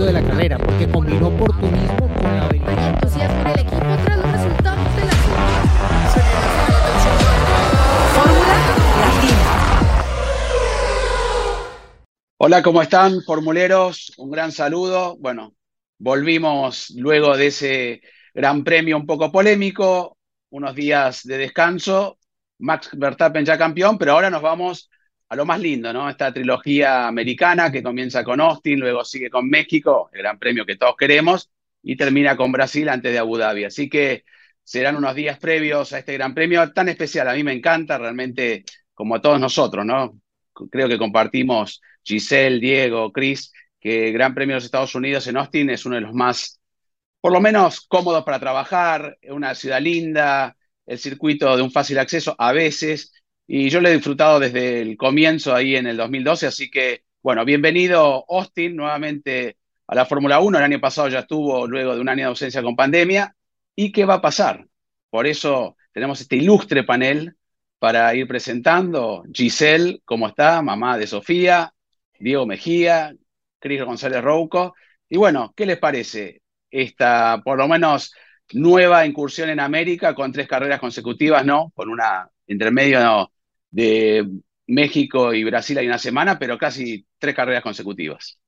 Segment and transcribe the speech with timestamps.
[0.00, 2.78] éxito de la carrera, porque combinó oportunismo con la habilidad.
[2.78, 5.12] Hay entusiasmo en el equipo tras los resultados de la
[8.14, 8.54] Fórmula
[9.00, 9.38] Latina.
[12.38, 14.12] Hola, ¿cómo están, formuleros?
[14.16, 15.16] Un gran saludo.
[15.18, 15.54] Bueno,
[15.98, 18.00] volvimos luego de ese
[18.34, 20.16] gran premio un poco polémico,
[20.50, 22.18] unos días de descanso.
[22.58, 24.90] Max Verstappen ya campeón, pero ahora nos vamos
[25.30, 26.10] a lo más lindo, ¿no?
[26.10, 30.76] Esta trilogía americana que comienza con Austin, luego sigue con México, el gran premio que
[30.76, 31.50] todos queremos,
[31.82, 33.64] y termina con Brasil antes de Abu Dhabi.
[33.64, 34.24] Así que
[34.64, 37.28] serán unos días previos a este gran premio tan especial.
[37.28, 40.20] A mí me encanta realmente, como a todos nosotros, ¿no?
[40.68, 45.36] Creo que compartimos Giselle, Diego, Chris, que el Gran Premio de los Estados Unidos en
[45.36, 46.60] Austin es uno de los más,
[47.20, 52.34] por lo menos, cómodos para trabajar, una ciudad linda, el circuito de un fácil acceso
[52.36, 53.12] a veces,
[53.52, 57.44] y yo lo he disfrutado desde el comienzo ahí en el 2012, así que, bueno,
[57.44, 59.56] bienvenido Austin nuevamente
[59.88, 62.62] a la Fórmula 1, el año pasado ya estuvo luego de un año de ausencia
[62.62, 63.34] con pandemia,
[63.74, 64.68] ¿y qué va a pasar?
[65.10, 67.34] Por eso tenemos este ilustre panel
[67.80, 69.24] para ir presentando.
[69.34, 70.62] Giselle, ¿cómo está?
[70.62, 71.74] Mamá de Sofía,
[72.20, 73.16] Diego Mejía,
[73.58, 74.76] Cris González Rouco.
[75.08, 78.14] Y bueno, ¿qué les parece esta, por lo menos,
[78.52, 81.72] nueva incursión en América con tres carreras consecutivas, ¿no?
[81.74, 83.32] Con una intermedio.
[83.70, 84.28] De
[84.66, 88.38] México y Brasil hay una semana, pero casi tres carreras consecutivas.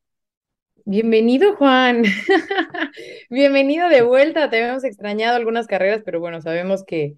[0.84, 2.02] Bienvenido, Juan.
[3.30, 4.50] Bienvenido de vuelta.
[4.50, 7.16] Te habíamos extrañado algunas carreras, pero bueno, sabemos que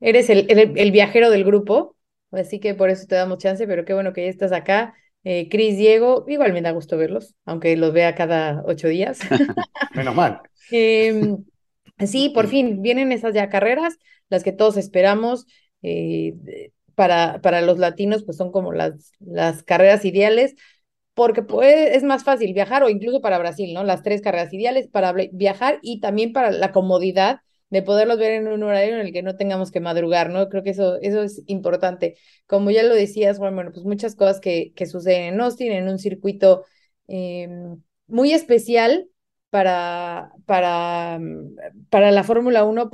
[0.00, 1.96] eres el, el, el, viajero del grupo,
[2.32, 4.94] así que por eso te damos chance, pero qué bueno que ya estás acá.
[5.24, 9.18] Eh, Cris, Diego, igual me da gusto verlos, aunque los vea cada ocho días.
[9.94, 10.40] Menos mal.
[10.70, 11.36] eh,
[12.06, 15.46] sí, por fin, vienen esas ya carreras, las que todos esperamos.
[15.82, 16.34] Eh,
[16.96, 20.56] para, para los latinos, pues son como las, las carreras ideales,
[21.14, 23.84] porque pues, es más fácil viajar, o incluso para Brasil, ¿no?
[23.84, 28.48] Las tres carreras ideales para viajar y también para la comodidad de poderlos ver en
[28.48, 30.48] un horario en el que no tengamos que madrugar, ¿no?
[30.48, 32.16] Creo que eso, eso es importante.
[32.46, 35.88] Como ya lo decías, Juan, bueno, pues muchas cosas que, que suceden en Austin, en
[35.88, 36.64] un circuito
[37.08, 37.48] eh,
[38.06, 39.08] muy especial
[39.50, 41.18] para, para,
[41.90, 42.90] para la Fórmula 1,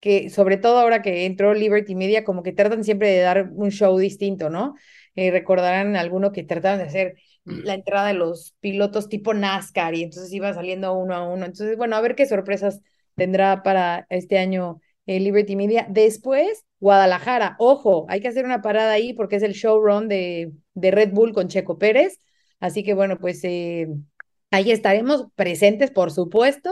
[0.00, 3.70] porque sobre todo ahora que entró Liberty Media, como que tratan siempre de dar un
[3.70, 4.74] show distinto, ¿no?
[5.14, 10.04] Eh, recordarán alguno que trataban de hacer la entrada de los pilotos tipo NASCAR y
[10.04, 11.44] entonces iba saliendo uno a uno.
[11.44, 12.80] Entonces, bueno, a ver qué sorpresas
[13.14, 15.86] tendrá para este año eh, Liberty Media.
[15.90, 17.56] Después, Guadalajara.
[17.58, 21.34] Ojo, hay que hacer una parada ahí porque es el showrun de, de Red Bull
[21.34, 22.20] con Checo Pérez.
[22.58, 23.88] Así que bueno, pues eh,
[24.50, 26.70] ahí estaremos presentes, por supuesto.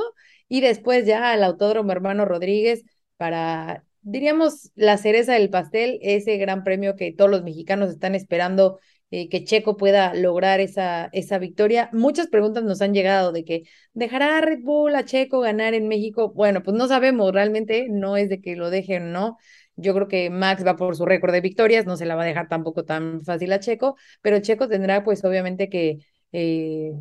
[0.48, 2.84] Y después ya al Autódromo Hermano Rodríguez
[3.18, 8.80] para, diríamos, la cereza del pastel, ese gran premio que todos los mexicanos están esperando
[9.10, 11.90] eh, que Checo pueda lograr esa, esa victoria.
[11.92, 16.32] Muchas preguntas nos han llegado de que dejará Red Bull a Checo ganar en México.
[16.32, 19.36] Bueno, pues no sabemos realmente, no es de que lo dejen, ¿no?
[19.76, 22.26] Yo creo que Max va por su récord de victorias, no se la va a
[22.26, 25.98] dejar tampoco tan fácil a Checo, pero Checo tendrá pues obviamente que
[26.32, 26.92] eh,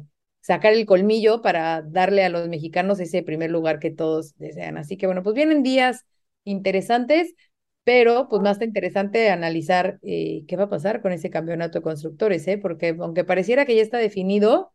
[0.47, 4.77] sacar el colmillo para darle a los mexicanos ese primer lugar que todos desean.
[4.77, 6.05] Así que bueno, pues vienen días
[6.45, 7.35] interesantes
[7.83, 12.45] pero pues más interesante analizar eh, qué va a pasar con ese campeonato de constructores,
[12.49, 12.57] ¿eh?
[12.57, 14.73] porque aunque pareciera que ya está definido,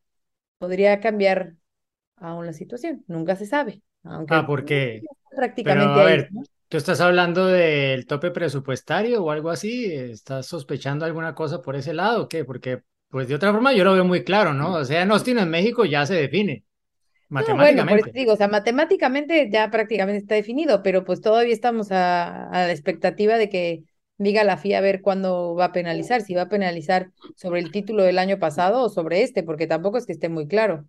[0.56, 1.56] podría cambiar
[2.16, 3.82] aún la situación, nunca se sabe.
[4.02, 5.02] Aunque ah, porque
[5.36, 6.30] prácticamente Pero, a ver,
[6.68, 9.92] ¿tú estás hablando del tope presupuestario o algo así?
[9.92, 12.46] ¿Estás sospechando alguna cosa por ese lado o qué?
[12.46, 12.80] Porque
[13.12, 14.72] pues de otra forma yo lo veo muy claro, ¿no?
[14.72, 16.64] O sea, en Austin, en México, ya se define.
[17.28, 17.82] Matemáticamente.
[17.82, 22.48] No, bueno, digo, o sea, matemáticamente ya prácticamente está definido, pero pues todavía estamos a,
[22.48, 23.84] a, la expectativa de que
[24.16, 27.70] diga la FIA a ver cuándo va a penalizar, si va a penalizar sobre el
[27.70, 30.86] título del año pasado o sobre este, porque tampoco es que esté muy claro.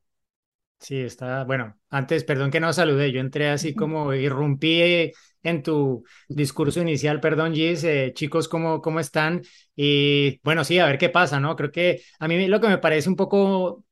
[0.79, 5.12] Sí, está, bueno, antes, perdón que no saludé, yo entré así como irrumpí
[5.44, 9.42] en tu discurso inicial, perdón, Gis, eh, chicos, ¿cómo, ¿cómo están?
[9.76, 11.56] Y bueno, sí, a ver qué pasa, ¿no?
[11.56, 13.84] Creo que a mí lo que me parece un poco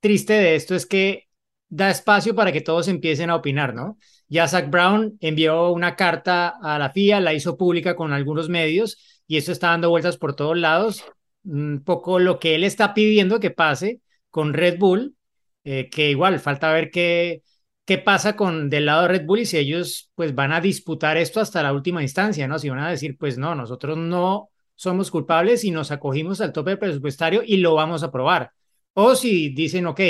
[0.00, 1.24] triste de esto es que
[1.68, 3.98] da espacio para que todos empiecen a opinar, ¿no?
[4.28, 9.22] Ya Zach Brown envió una carta a la FIA, la hizo pública con algunos medios
[9.26, 11.04] y eso está dando vueltas por todos lados.
[11.44, 14.00] Un poco lo que él está pidiendo que pase
[14.30, 15.16] con Red Bull,
[15.64, 17.42] eh, que igual falta ver qué,
[17.86, 21.16] qué pasa con del lado de Red Bull y si ellos pues van a disputar
[21.16, 22.58] esto hasta la última instancia, ¿no?
[22.58, 26.76] Si van a decir, pues no, nosotros no somos culpables y nos acogimos al tope
[26.76, 28.52] presupuestario y lo vamos a probar.
[28.94, 30.00] O si dicen, ok,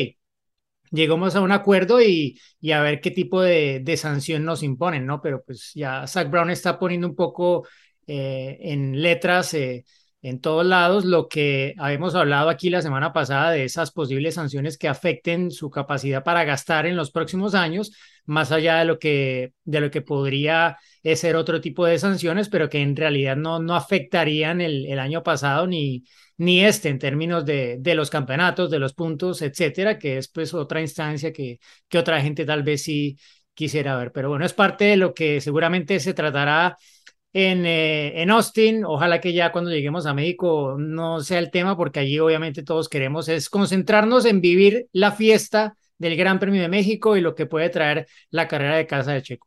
[0.90, 5.06] llegamos a un acuerdo y, y a ver qué tipo de, de, sanción nos imponen,
[5.06, 5.20] ¿no?
[5.20, 7.67] Pero pues ya Zach Brown está poniendo un poco
[8.06, 9.84] eh, en letras eh,
[10.28, 14.76] en todos lados, lo que habíamos hablado aquí la semana pasada de esas posibles sanciones
[14.76, 17.93] que afecten su capacidad para gastar en los próximos años,
[18.25, 20.78] más allá de lo que, de lo que podría
[21.14, 25.23] ser otro tipo de sanciones, pero que en realidad no, no afectarían el, el año
[25.23, 26.02] pasado ni,
[26.38, 30.52] ni este en términos de, de, los campeonatos, de los puntos, etcétera, que es pues
[30.55, 33.17] otra instancia que, que otra gente tal vez sí
[33.55, 34.11] quisiera ver.
[34.11, 36.76] Pero bueno, es parte de lo que seguramente se tratará
[37.37, 38.83] en, eh, en Austin.
[38.87, 42.88] Ojalá que ya cuando lleguemos a México no sea el tema, porque allí obviamente todos
[42.88, 47.44] queremos es concentrarnos en vivir la fiesta del Gran Premio de México y lo que
[47.44, 49.47] puede traer la carrera de casa de Checo.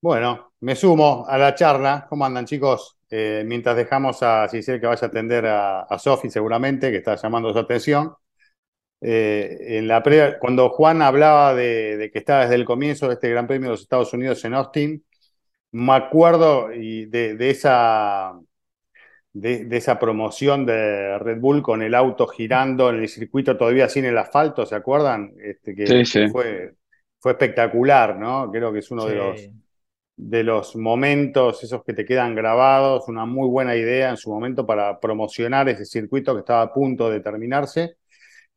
[0.00, 2.06] Bueno, me sumo a la charla.
[2.08, 2.96] ¿Cómo andan, chicos?
[3.10, 7.16] Eh, mientras dejamos a Cisel que vaya a atender a, a Sofi, seguramente, que está
[7.16, 8.14] llamando su atención.
[9.02, 10.02] Eh, en la
[10.40, 13.72] cuando Juan hablaba de, de, que estaba desde el comienzo de este Gran Premio de
[13.72, 15.04] los Estados Unidos en Austin,
[15.72, 18.38] me acuerdo y de, de esa,
[19.32, 23.88] de, de, esa promoción de Red Bull con el auto girando en el circuito todavía
[23.88, 25.32] sin el asfalto, ¿se acuerdan?
[25.42, 26.28] Este, que sí, sí.
[26.28, 26.74] Fue,
[27.18, 28.50] fue espectacular, ¿no?
[28.50, 29.08] Creo que es uno sí.
[29.08, 29.50] de, los,
[30.16, 34.66] de los momentos, esos que te quedan grabados, una muy buena idea en su momento
[34.66, 37.96] para promocionar ese circuito que estaba a punto de terminarse.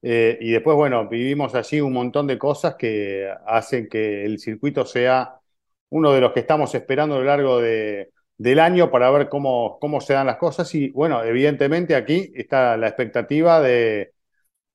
[0.02, 4.86] Eh, y después, bueno, vivimos allí un montón de cosas que hacen que el circuito
[4.86, 5.40] sea
[5.95, 9.77] uno de los que estamos esperando a lo largo de, del año para ver cómo,
[9.80, 10.74] cómo se dan las cosas.
[10.75, 14.13] Y bueno, evidentemente aquí está la expectativa de,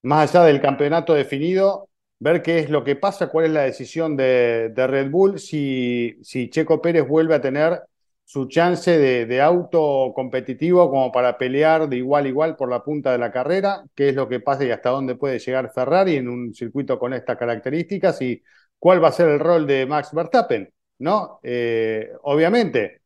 [0.02, 1.88] más allá del campeonato definido,
[2.19, 6.49] ver qué es lo que pasa, cuál es la decisión de, Red Bull, si, si,
[6.50, 7.82] Checo Pérez vuelve a tener
[8.25, 12.82] su chance de, de, auto competitivo como para pelear de igual a igual por la
[12.82, 16.17] punta de la carrera, qué es lo que pasa y hasta dónde puede llegar Ferrari
[16.17, 18.43] en un circuito con estas características y
[18.78, 20.72] cuál va a ser el rol de Max Verstappen.
[21.00, 21.41] ¿No?
[21.43, 23.02] Eh, obviamente,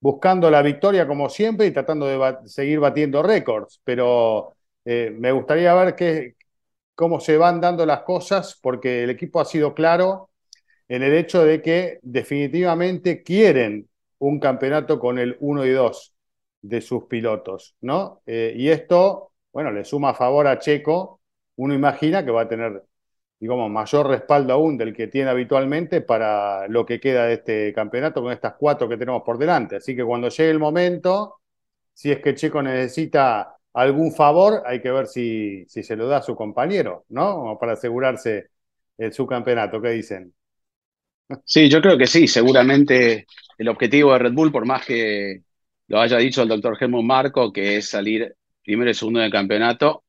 [0.00, 4.54] buscando la victoria como siempre y tratando de seguir batiendo récords, pero
[4.84, 6.36] eh, me gustaría ver qué,
[6.94, 10.30] cómo se van dando las cosas, porque el equipo ha sido claro
[10.88, 13.88] en el hecho de que definitivamente quieren
[14.18, 16.14] un campeonato con el 1 y 2
[16.62, 18.22] de sus pilotos, ¿no?
[18.26, 21.20] Eh, y esto, bueno, le suma a favor a Checo,
[21.56, 22.82] uno imagina que va a tener
[23.40, 28.22] digamos, mayor respaldo aún del que tiene habitualmente para lo que queda de este campeonato
[28.22, 29.76] con estas cuatro que tenemos por delante.
[29.76, 31.36] Así que cuando llegue el momento,
[31.92, 36.18] si es que Checo necesita algún favor, hay que ver si, si se lo da
[36.18, 37.56] a su compañero, ¿no?
[37.60, 38.48] Para asegurarse
[38.96, 39.80] el subcampeonato.
[39.80, 40.34] ¿Qué dicen?
[41.44, 42.26] Sí, yo creo que sí.
[42.26, 43.26] Seguramente
[43.56, 45.42] el objetivo de Red Bull, por más que
[45.86, 48.34] lo haya dicho el doctor Helmut Marco, que es salir
[48.64, 50.04] primero y segundo del campeonato,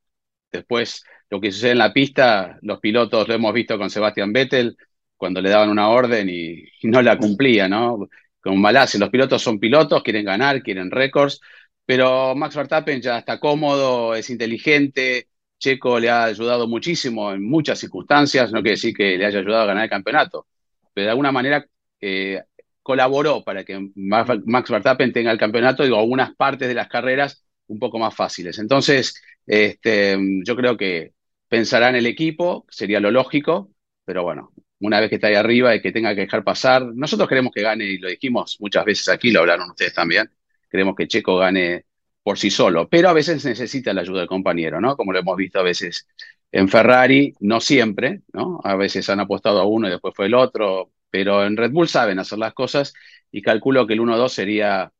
[0.51, 4.77] después lo que sucede en la pista, los pilotos lo hemos visto con Sebastian Vettel,
[5.17, 8.07] cuando le daban una orden y, no la cumplía, ¿no?
[8.41, 11.41] Con Malasia, los pilotos son pilotos, quieren ganar, quieren récords,
[11.85, 15.27] pero Max Verstappen ya está cómodo, es inteligente,
[15.59, 19.63] Checo le ha ayudado muchísimo en muchas circunstancias, no quiere decir que le haya ayudado
[19.63, 20.47] a ganar el campeonato,
[20.93, 21.65] pero de alguna manera
[21.99, 22.41] eh,
[22.81, 27.77] colaboró para que Max Verstappen tenga el campeonato y algunas partes de las carreras un
[27.77, 28.57] poco más fáciles.
[28.57, 31.13] Entonces, este, yo creo que
[31.49, 33.71] pensará en el equipo, sería lo lógico,
[34.05, 37.27] pero bueno, una vez que está ahí arriba y que tenga que dejar pasar, nosotros
[37.27, 40.31] queremos que gane, y lo dijimos muchas veces aquí, lo hablaron ustedes también,
[40.69, 41.85] queremos que Checo gane
[42.23, 44.95] por sí solo, pero a veces necesita la ayuda del compañero, ¿no?
[44.95, 46.07] Como lo hemos visto a veces
[46.51, 48.59] en Ferrari, no siempre, ¿no?
[48.63, 51.87] A veces han apostado a uno y después fue el otro, pero en Red Bull
[51.87, 52.93] saben hacer las cosas
[53.31, 54.91] y calculo que el 1-2 sería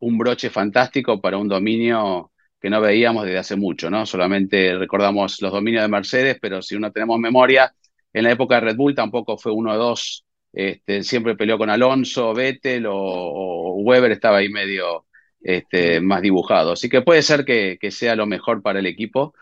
[0.00, 2.32] un broche fantástico para un dominio
[2.64, 4.06] que no veíamos desde hace mucho, ¿no?
[4.06, 7.74] Solamente recordamos los dominios de Mercedes, pero si uno tenemos memoria,
[8.10, 11.68] en la época de Red Bull tampoco fue uno o dos, este, siempre peleó con
[11.68, 15.04] Alonso, Vettel o, o, Weber estaba ahí medio
[15.42, 16.72] este, más dibujado.
[16.72, 19.34] Así que puede ser que, que sea lo mejor para el equipo,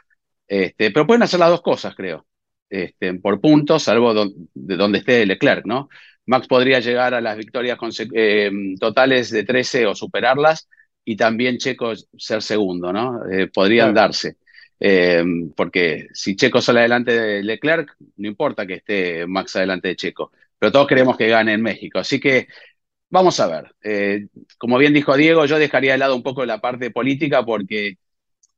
[0.49, 2.27] este, pero pueden hacer las dos cosas, creo,
[2.69, 4.15] este, por puntos, salvo
[4.53, 5.89] de donde esté Leclerc, ¿no?
[6.27, 7.79] Max podría llegar a las victorias
[8.17, 8.51] eh,
[8.81, 10.69] totales de 13 o superarlas,
[11.05, 13.23] y también Checo ser segundo, ¿no?
[13.31, 14.07] Eh, podrían claro.
[14.07, 14.37] darse.
[14.79, 15.25] Eh,
[15.57, 20.33] porque si Checo sale adelante de Leclerc, no importa que esté Max adelante de Checo,
[20.59, 21.99] pero todos queremos que gane en México.
[21.99, 22.49] Así que
[23.11, 23.75] vamos a ver.
[23.83, 24.27] Eh,
[24.59, 27.99] como bien dijo Diego, yo dejaría de lado un poco la parte política porque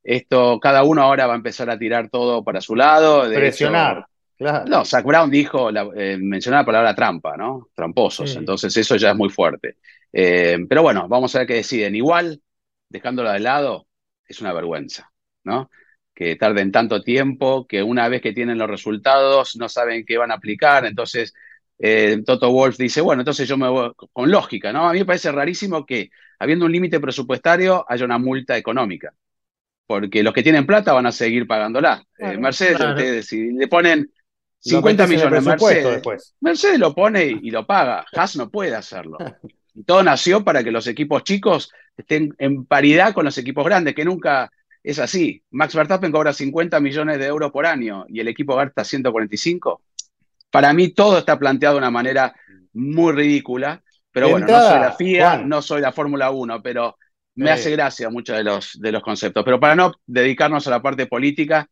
[0.03, 3.27] esto, cada uno ahora va a empezar a tirar todo para su lado.
[3.27, 3.97] De Presionar.
[3.97, 4.65] Hecho, claro.
[4.67, 7.69] No, Zach Brown dijo, la, eh, mencionó la palabra trampa, ¿no?
[7.75, 8.31] Tramposos.
[8.31, 8.37] Sí.
[8.37, 9.77] Entonces eso ya es muy fuerte.
[10.17, 11.93] Eh, pero bueno, vamos a ver qué deciden.
[11.93, 12.41] Igual,
[12.87, 13.85] dejándolo de lado,
[14.25, 15.11] es una vergüenza,
[15.43, 15.69] ¿no?
[16.13, 20.31] Que tarden tanto tiempo, que una vez que tienen los resultados no saben qué van
[20.31, 20.85] a aplicar.
[20.85, 21.33] Entonces,
[21.77, 24.87] eh, Toto Wolf dice, bueno, entonces yo me voy con lógica, ¿no?
[24.87, 29.13] A mí me parece rarísimo que habiendo un límite presupuestario, haya una multa económica.
[29.85, 32.01] Porque los que tienen plata van a seguir pagándola.
[32.17, 34.09] Eh, Mercedes, si le ponen
[34.59, 36.35] 50 millones Mercedes, después.
[36.39, 38.05] Mercedes lo pone y, lo paga.
[38.13, 39.17] Haas no puede hacerlo.
[39.75, 43.93] Y todo nació para que los equipos chicos estén en paridad con los equipos grandes,
[43.93, 44.51] que nunca
[44.83, 45.43] es así.
[45.51, 49.81] Max Verstappen cobra 50 millones de euros por año y el equipo gasta 145.
[50.49, 52.33] Para mí todo está planteado de una manera
[52.73, 56.97] muy ridícula, pero bueno, no soy la FIA, no soy la Fórmula 1, pero
[57.35, 59.43] me hace gracia muchos de los, de los conceptos.
[59.43, 61.67] Pero para no dedicarnos a la parte política,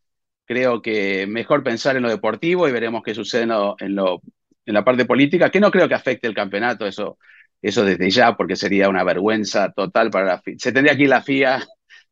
[0.46, 4.84] creo que mejor pensar en lo deportivo y veremos qué sucede en, lo, en, la
[4.84, 7.18] parte política, que no creo que afecte el campeonato, eso,
[7.64, 10.56] eso desde ya, porque sería una vergüenza total para la FIA.
[10.60, 11.64] Se tendría aquí la FIA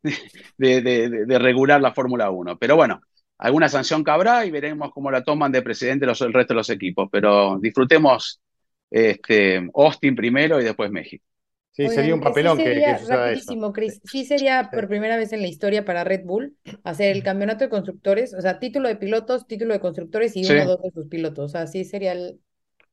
[0.56, 2.58] de, de, regular la Fórmula 1.
[2.58, 3.02] Pero bueno,
[3.38, 6.70] alguna sanción cabrá y veremos cómo la toman de presidente los, el resto de los
[6.70, 7.08] equipos.
[7.12, 8.40] Pero disfrutemos
[8.90, 11.24] este, Austin primero y después México.
[11.72, 14.00] Sí, sería un papelón que, rapidísimo, Chris.
[14.04, 16.54] Sí sería por primera vez en la historia para Red Bull
[16.84, 20.64] hacer el campeonato de constructores, o sea, título de pilotos, título de constructores y uno
[20.64, 21.46] o dos de sus pilotos.
[21.46, 22.14] O sea, sí sería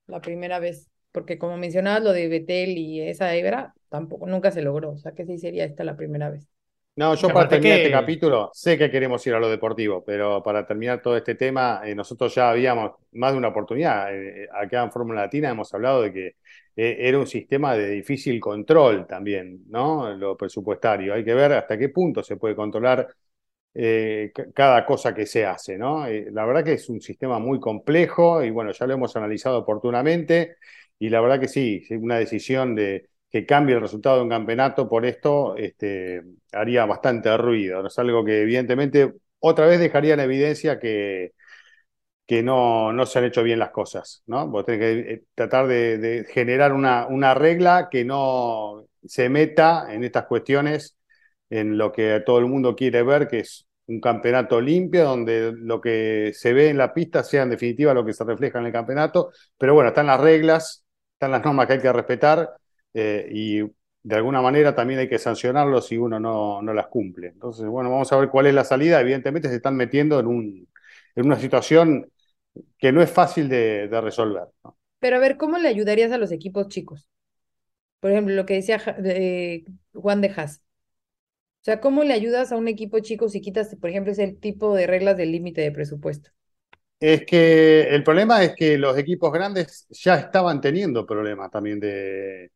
[0.08, 4.62] la primera vez, porque como mencionabas lo de Betel y esa Ibera, tampoco, nunca se
[4.62, 4.92] logró.
[4.92, 6.48] O sea, que sí sería esta la primera vez.
[6.96, 10.68] No, yo para terminar este capítulo, sé que queremos ir a lo deportivo, pero para
[10.68, 14.14] terminar todo este tema, eh, nosotros ya habíamos más de una oportunidad.
[14.14, 16.28] Eh, acá en Fórmula Latina hemos hablado de que
[16.76, 20.14] eh, era un sistema de difícil control también, ¿no?
[20.14, 21.14] Lo presupuestario.
[21.14, 23.08] Hay que ver hasta qué punto se puede controlar
[24.54, 26.06] cada cosa que se hace, ¿no?
[26.08, 30.58] la verdad que es un sistema muy complejo y bueno, ya lo hemos analizado oportunamente
[31.00, 34.90] y la verdad que sí, una decisión de que cambie el resultado de un campeonato
[34.90, 37.86] por esto este, haría bastante ruido.
[37.88, 41.34] Es algo que evidentemente otra vez dejaría en evidencia que,
[42.30, 44.24] que no, no se han hecho bien las cosas.
[44.28, 44.48] ¿no?
[44.48, 50.04] Vos tenés que eh, tratar de, generar una, una, regla que no se meta en
[50.04, 50.98] estas cuestiones,
[51.50, 55.82] en lo que todo el mundo quiere ver, que es un campeonato limpio, donde lo
[55.82, 58.72] que se ve en la pista sea en definitiva lo que se refleja en el
[58.74, 59.32] campeonato.
[59.58, 60.86] Pero bueno, están las reglas,
[61.20, 62.56] están las normas que hay que respetar
[62.94, 67.28] eh, y de alguna manera también hay que sancionarlo si uno no, no, las cumple.
[67.28, 69.02] Entonces, bueno, vamos a ver cuál es la salida.
[69.02, 70.70] Evidentemente se están metiendo en, un,
[71.16, 72.10] en una situación
[72.78, 74.46] que no es fácil de, resolver.
[75.00, 77.10] Pero a ver, ¿cómo le ayudarías a los equipos chicos?
[78.00, 78.80] Por ejemplo, lo que decía
[79.92, 80.62] Juan de Haas.
[81.60, 84.74] O sea, ¿cómo le ayudas a un equipo chico si quitas, por ejemplo, ese tipo
[84.74, 86.32] de reglas del límite de presupuesto?
[87.00, 92.52] Es que el problema es que los equipos grandes ya estaban teniendo problemas también de,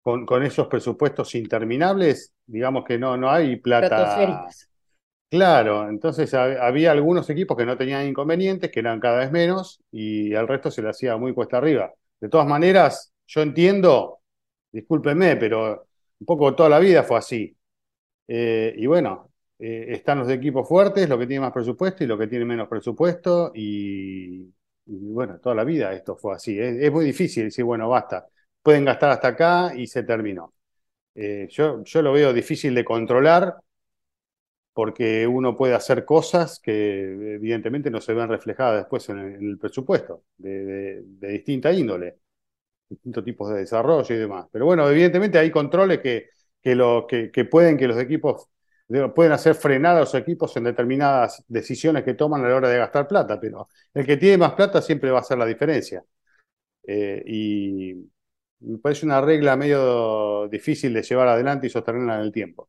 [0.00, 4.46] con, esos presupuestos interminables, digamos que no, no hay plata.
[5.28, 10.34] Claro, entonces había algunos equipos que no tenían inconvenientes, que eran cada vez menos, y
[10.34, 11.92] al resto se le hacía muy cuesta arriba.
[12.20, 14.20] De todas maneras, yo entiendo,
[14.72, 15.86] discúlpenme, pero
[16.18, 17.56] un poco toda la vida fue así.
[18.26, 19.29] Eh, y bueno,
[19.60, 22.68] eh, están los equipos fuertes, los que tienen más presupuesto y los que tienen menos
[22.68, 24.52] presupuesto, y,
[24.86, 26.58] bueno, toda la vida esto fue así.
[26.58, 28.26] es muy difícil decir, bueno, basta
[28.62, 30.54] pueden gastar hasta acá y se terminó.
[31.14, 33.56] Eh, yo, yo lo veo difícil de controlar
[34.72, 40.24] porque uno puede hacer cosas que evidentemente no se ven reflejadas después en el, presupuesto,
[40.38, 42.18] de, distinta índole,
[42.88, 44.48] distintos tipos de desarrollo y demás.
[44.52, 46.30] Pero bueno, evidentemente hay controles que,
[46.62, 48.48] que, lo, que, que pueden que los equipos
[49.14, 52.78] pueden hacer frenar a los equipos en determinadas decisiones que toman a la hora de
[52.78, 56.02] gastar plata, pero el que tiene más plata siempre va a hacer la diferencia.
[56.82, 57.94] Eh, y,
[58.62, 62.68] me parece una regla medio difícil de llevar adelante y sostenerla en el tiempo.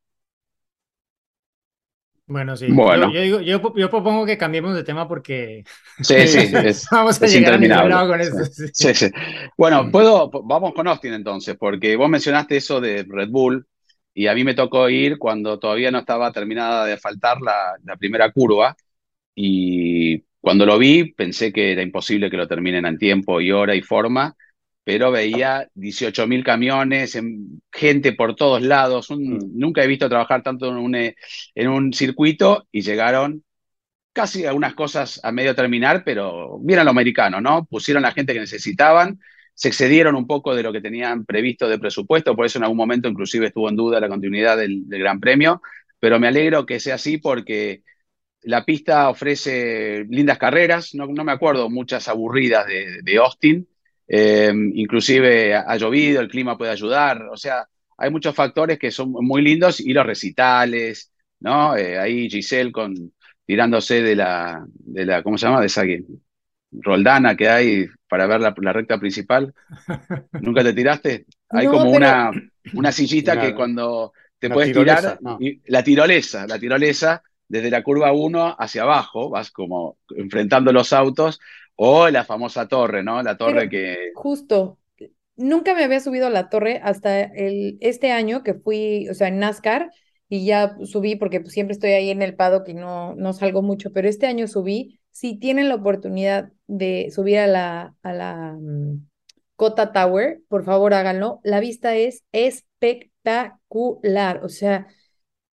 [2.28, 2.68] Bueno, sí.
[2.70, 3.12] Bueno.
[3.12, 5.66] Yo, yo, propongo que cambiemos de tema porque
[6.00, 6.50] sí, sí,
[6.92, 7.56] vamos a llegar
[7.92, 8.46] a con esto.
[8.72, 8.94] Sí.
[8.94, 9.12] sí.
[9.58, 13.68] Bueno, puedo, vamos con Austin entonces, porque vos mencionaste eso de Red Bull
[14.14, 17.96] y a mí me tocó ir cuando todavía no estaba terminada de faltar la, la
[17.98, 18.76] primera curva
[19.36, 23.76] y cuando lo vi pensé que era imposible que lo terminen en tiempo y hora
[23.76, 24.36] y forma
[24.84, 27.18] pero veía 18.000 camiones,
[27.72, 29.12] gente por todos lados.
[29.12, 29.58] Mm.
[29.58, 31.16] Nunca he visto trabajar tanto en un, eh,
[31.56, 33.44] en un circuito y llegaron
[34.14, 37.66] casi algunas cosas a medio terminar, pero bien lo americano, ¿no?
[37.66, 39.20] Pusieron la gente que necesitaban,
[39.62, 42.78] se excedieron un poco de lo que tenían previsto de presupuesto, por eso en algún
[42.78, 45.62] momento inclusive estuvo en duda la continuidad del, Gran Premio,
[46.00, 47.84] pero me alegro que sea así porque
[48.42, 53.68] la pista ofrece lindas carreras, no, me acuerdo muchas aburridas de, de Austin,
[54.08, 57.68] eh, inclusive ha llovido, el clima puede ayudar, o sea,
[58.00, 61.78] hay muchos factores que son muy lindos y los recitales, ¿no?
[61.78, 62.96] Eh, ahí Giselle con,
[63.46, 65.60] tirándose de la, de la, ¿cómo se llama?
[65.60, 65.84] De esa
[66.72, 69.54] roldana que hay para ver la, recta principal.
[70.42, 71.26] ¿Nunca te tiraste?
[71.50, 72.32] Hay como una,
[72.74, 75.38] una sillita que cuando te puedes tirolesa, tirar, no.
[75.40, 80.94] y la tirolesa, la tirolesa desde la curva 1 hacia abajo, vas como enfrentando los
[80.94, 81.40] autos,
[81.76, 83.22] o la famosa torre, ¿no?
[83.24, 84.12] La torre Pero- que...
[84.16, 84.80] Justo,
[85.36, 89.28] nunca me había subido a la torre hasta el, este año que fui, o sea,
[89.28, 89.92] en NASCAR,
[90.30, 93.62] y ya subí porque pues, siempre estoy ahí en el paddock y no, no salgo
[93.62, 95.01] mucho, pero este año subí.
[95.12, 99.08] Si tienen la oportunidad de subir a la, a la mm,
[99.56, 101.40] Cota Tower, por favor háganlo.
[101.44, 104.88] La vista es espectacular, o sea,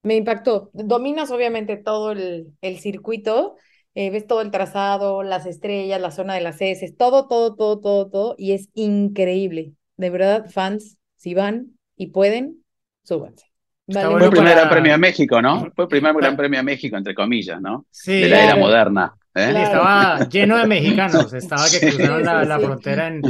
[0.03, 0.71] me impactó.
[0.73, 3.57] Dominas obviamente todo el, el circuito,
[3.95, 7.81] eh, ves todo el trazado, las estrellas, la zona de las heces, todo, todo, todo,
[7.81, 9.73] todo, todo, y es increíble.
[9.97, 12.65] De verdad, fans, si van y pueden,
[13.03, 13.47] súbanse.
[13.87, 15.71] Vale Fue el primer para- Gran Premio de México, ¿no?
[15.75, 17.87] Fue el primer Gran Premio de México, entre comillas, ¿no?
[17.91, 19.15] Sí, De la era moderna.
[19.39, 19.51] ¿Eh?
[19.51, 19.65] Claro.
[19.65, 21.87] estaba lleno de mexicanos, estaba que Sí.
[21.87, 22.65] cruzaron la, Sí, la sí.
[22.65, 23.23] frontera en,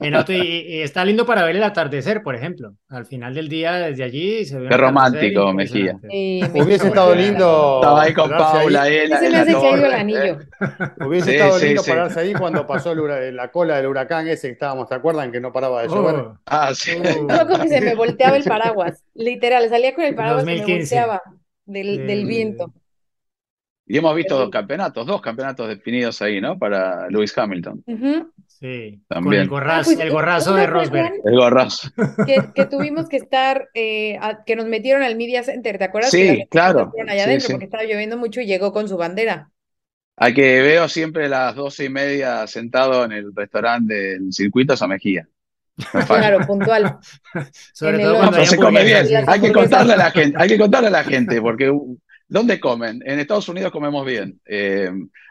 [0.00, 2.74] en auto y, y está lindo para ver el atardecer, por ejemplo.
[2.88, 6.08] Al final del día, desde allí se ve Qué romántico, impresionante.
[6.10, 7.80] Sí, Hubiese estado lindo.
[7.82, 8.62] Estaba ahí con pararse ahí.
[8.64, 9.94] Paula, él, en me la hace caído el torre, ¿eh?
[10.00, 10.38] anillo.
[11.06, 11.90] Hubiese Sí, estado sí, lindo sí.
[11.90, 15.30] pararse ahí cuando pasó el la cola del huracán ese que estábamos, ¿te acuerdan?
[15.32, 16.14] Que no paraba de llover.
[16.16, 16.92] Oh, Ah, sí.
[16.96, 20.94] uh, que se me volteaba el paraguas, literal, salía con el paraguas y me 2015.
[20.96, 21.22] volteaba
[21.66, 22.72] del, viento.
[23.86, 26.58] Y hemos visto dos campeonatos, dos campeonatos definidos ahí, ¿no?
[26.58, 27.84] Para Lewis Hamilton.
[28.46, 29.42] Sí, con También.
[29.42, 31.12] el gorrazo, Ah, pues, el gorrazo ¿no de Rosberg.
[31.24, 31.90] El gorrazo.
[32.26, 36.10] que, que tuvimos que estar, eh, a- que nos metieron al Media Center, ¿te acuerdas?
[36.10, 36.92] Sí, que claro.
[37.06, 37.52] allá Sí, adentro sí.
[37.52, 39.50] porque estaba lloviendo mucho y llegó con su bandera.
[40.16, 44.74] Al que veo siempre a las doce y media sentado en el restaurante del circuito
[44.80, 45.28] a Mejía.
[45.92, 46.06] No.
[46.06, 46.98] Claro, puntual.
[47.74, 49.06] Sobre En todo cuando No, se come bien.
[49.26, 51.72] Hay que contarle a la gente, hay que contarle a la gente, porque
[52.34, 53.00] ¿dónde comen?
[53.06, 54.40] En Estados Unidos comemos bien.
[54.44, 54.90] Eh,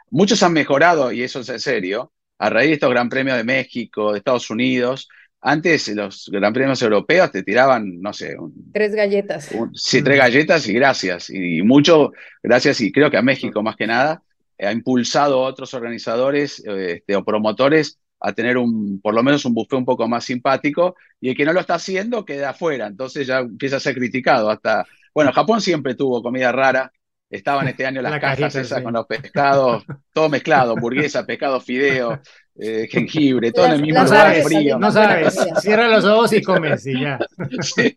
[0.10, 3.44] muchos han mejorado, y eso es en serio, a raíz de estos Gran Premios de
[3.44, 5.10] México, de Estados Unidos.
[5.42, 9.52] Antes los Gran Premios europeos te tiraban, no sé, un, Tres galletas.
[9.52, 11.30] un- sí, tres galletas y gracias.
[11.30, 14.24] Y mucho gracias, y creo que a México más que nada,
[14.60, 19.54] ha impulsado a otros organizadores este, o promotores a tener un, por lo menos un
[19.54, 23.28] buffet un poco más simpático, y el que no lo está haciendo queda afuera, entonces
[23.28, 24.50] ya empieza a ser criticado.
[24.50, 26.90] Hasta, bueno, Japón siempre tuvo comida rara,
[27.36, 28.84] estaban este año las La cajas cajita, esas sí.
[28.84, 32.22] con los pescados, todo mezclado, hamburguesa, pescado, fideo,
[32.56, 34.78] eh, jengibre, todo en el mismo lugar sabes, frío.
[34.78, 35.36] no sabes.
[35.58, 37.20] Cierra los ojos y comes y ya.
[37.62, 37.96] Sí.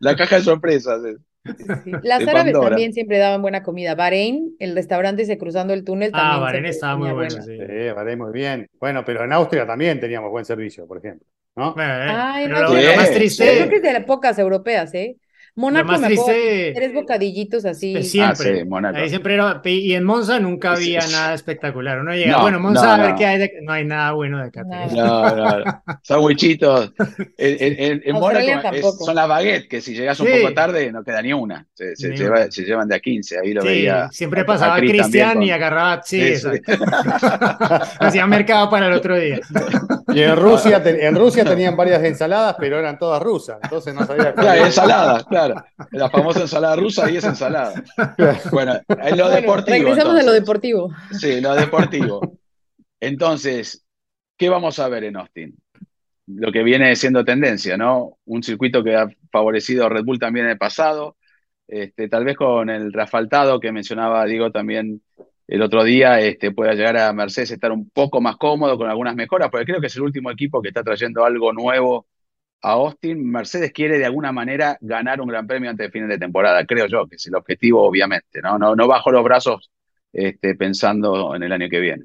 [0.00, 1.00] La caja de sorpresas.
[1.04, 1.16] eh.
[1.84, 2.00] Sí.
[2.02, 2.70] Las árabes Pandora.
[2.70, 3.94] también siempre daban buena comida.
[3.94, 7.56] Bahrein, el restaurante ese cruzando el túnel Ah, también Bahrein siempre estaba muy bueno, sí.
[7.56, 8.68] Sí, vale, muy bien.
[8.80, 11.26] Bueno, pero en Austria también teníamos buen servicio, por ejemplo.
[11.54, 11.70] ¿no?
[11.78, 13.14] Eh, Ay, pero no, lo, lo más sí.
[13.36, 15.16] Yo creo triste, que es de las pocas europeas, ¿eh?
[15.56, 17.92] Mónaco me tres bocadillitos así.
[17.94, 18.60] pues, Ah, siempre.
[18.60, 18.98] sí, Mónaco.
[18.98, 21.12] Ahí siempre era, y en Monza nunca había sí.
[21.12, 21.98] nada espectacular.
[21.98, 23.16] Uno llega, No, bueno, Monza no, a ver no.
[23.16, 24.64] qué hay de, no hay nada bueno de acá.
[24.64, 24.86] Nada.
[24.94, 25.82] No, no, no.
[27.38, 30.32] En, en- Mónaco es- son las baguettes, que si llegas un Sí.
[30.40, 31.66] poco tarde no queda ni una.
[31.74, 32.50] Se, se Ni lleva- una.
[32.50, 33.38] se llevan de a 15.
[33.42, 34.08] Ahí lo Sí, veía.
[34.10, 36.48] siempre a- pasaba Cristian y agarraba, sí, Sí, sí.
[36.48, 36.84] exacto.
[38.00, 39.40] Hacía mercado para el otro día.
[40.08, 43.58] Y en Rusia, en Rusia tenían varias ensaladas, pero eran todas rusas.
[43.62, 44.66] Entonces no sabía cuál Claro, era.
[44.66, 45.66] ensalada, claro.
[45.90, 47.82] La famosa ensalada rusa y es ensalada.
[48.50, 49.88] Bueno, en lo Bueno, deportivo.
[49.88, 50.40] regresamos a lo entonces.
[50.40, 50.90] deportivo.
[51.12, 52.38] Sí, lo deportivo.
[53.00, 53.84] Entonces,
[54.36, 55.56] ¿qué vamos a ver en Austin?
[56.26, 58.18] Lo que viene siendo tendencia, ¿no?
[58.24, 61.16] Un circuito que ha favorecido a Red Bull también en el pasado,
[61.68, 65.02] este, tal vez con el reasfaltado que mencionaba Diego también
[65.48, 68.88] el otro día, este, pueda llegar a Mercedes a estar un poco más cómodo con
[68.90, 72.06] algunas mejoras, porque creo que es el último equipo que está trayendo algo nuevo
[72.66, 73.30] a Austin.
[73.30, 76.86] Mercedes quiere de alguna manera ganar un gran premio antes de final de temporada, creo
[76.86, 78.58] yo, que es el objetivo, obviamente, ¿no?
[78.58, 79.70] No, no bajo los brazos
[80.12, 82.04] este, pensando en el año que viene.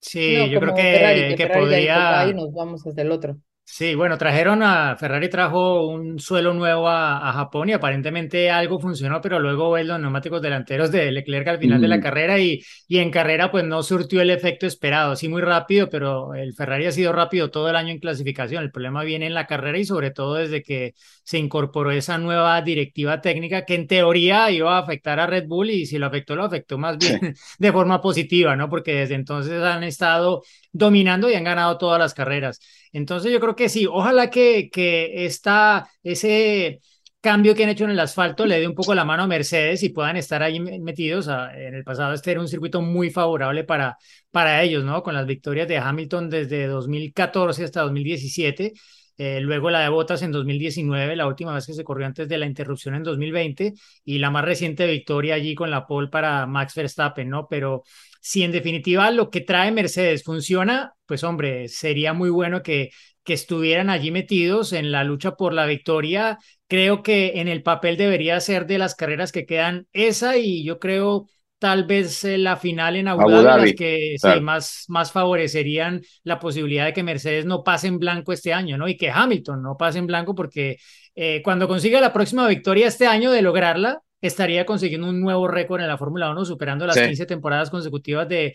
[0.00, 2.20] Sí, No, yo creo que, Ferrari, que Ferrari podría.
[2.20, 3.36] "Ahí nos vamos hasta el otro.
[3.72, 8.80] Sí, bueno, trajeron a Ferrari trajo un suelo nuevo a, a Japón y aparentemente algo
[8.80, 12.60] funcionó, pero luego ves los neumáticos delanteros de Leclerc al final de la carrera y,
[12.88, 15.14] y en carrera pues no surtió el efecto esperado.
[15.14, 18.64] Sí, muy rápido, pero el Ferrari ha sido rápido todo el año en clasificación.
[18.64, 22.60] El problema viene en la carrera y sobre todo desde que se incorporó esa nueva
[22.62, 26.34] directiva técnica que en teoría iba a afectar a Red Bull y si lo afectó,
[26.34, 28.68] lo afectó más bien de forma positiva, ¿no?
[28.68, 32.60] Porque desde entonces han estado dominando y han ganado todas las carreras.
[32.92, 36.80] Entonces yo creo que sí, ojalá que, que esta, ese
[37.20, 39.82] cambio que han hecho en el asfalto le dé un poco la mano a Mercedes
[39.82, 41.28] y puedan estar ahí metidos.
[41.28, 43.96] En el pasado este era un circuito muy favorable para,
[44.30, 45.02] para ellos, ¿no?
[45.02, 48.72] Con las victorias de Hamilton desde 2014 hasta 2017.
[49.18, 52.38] Eh, luego la de Bottas en 2019, la última vez que se corrió antes de
[52.38, 56.74] la interrupción en 2020, y la más reciente victoria allí con la pole para Max
[56.74, 57.46] Verstappen, ¿no?
[57.46, 57.84] Pero
[58.20, 62.90] si en definitiva lo que trae Mercedes funciona, pues hombre, sería muy bueno que,
[63.24, 66.38] que estuvieran allí metidos en la lucha por la victoria
[66.70, 70.78] creo que en el papel debería ser de las carreras que quedan esa y yo
[70.78, 71.26] creo
[71.58, 76.86] tal vez eh, la final en Abu, Dhabi, las que más, más favorecerían la posibilidad
[76.86, 78.86] de que Mercedes no pase en blanco este año, ¿no?
[78.86, 80.76] Y que Hamilton no pase en blanco porque
[81.16, 85.80] eh, cuando consiga la próxima victoria este año de lograrla, estaría consiguiendo un nuevo récord
[85.82, 88.54] en la Fórmula 1, superando las 15 temporadas consecutivas de,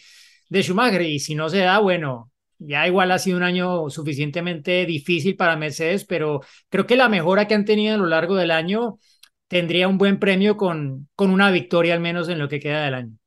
[0.49, 1.01] de Schumacher.
[1.01, 5.55] Y si no se da, bueno, ya igual ha sido un año suficientemente difícil para
[5.57, 8.97] Mercedes, pero creo que la mejora que han tenido a lo largo del año
[9.47, 12.93] tendría un buen premio con, con una victoria al menos en lo que queda del
[12.95, 13.17] año.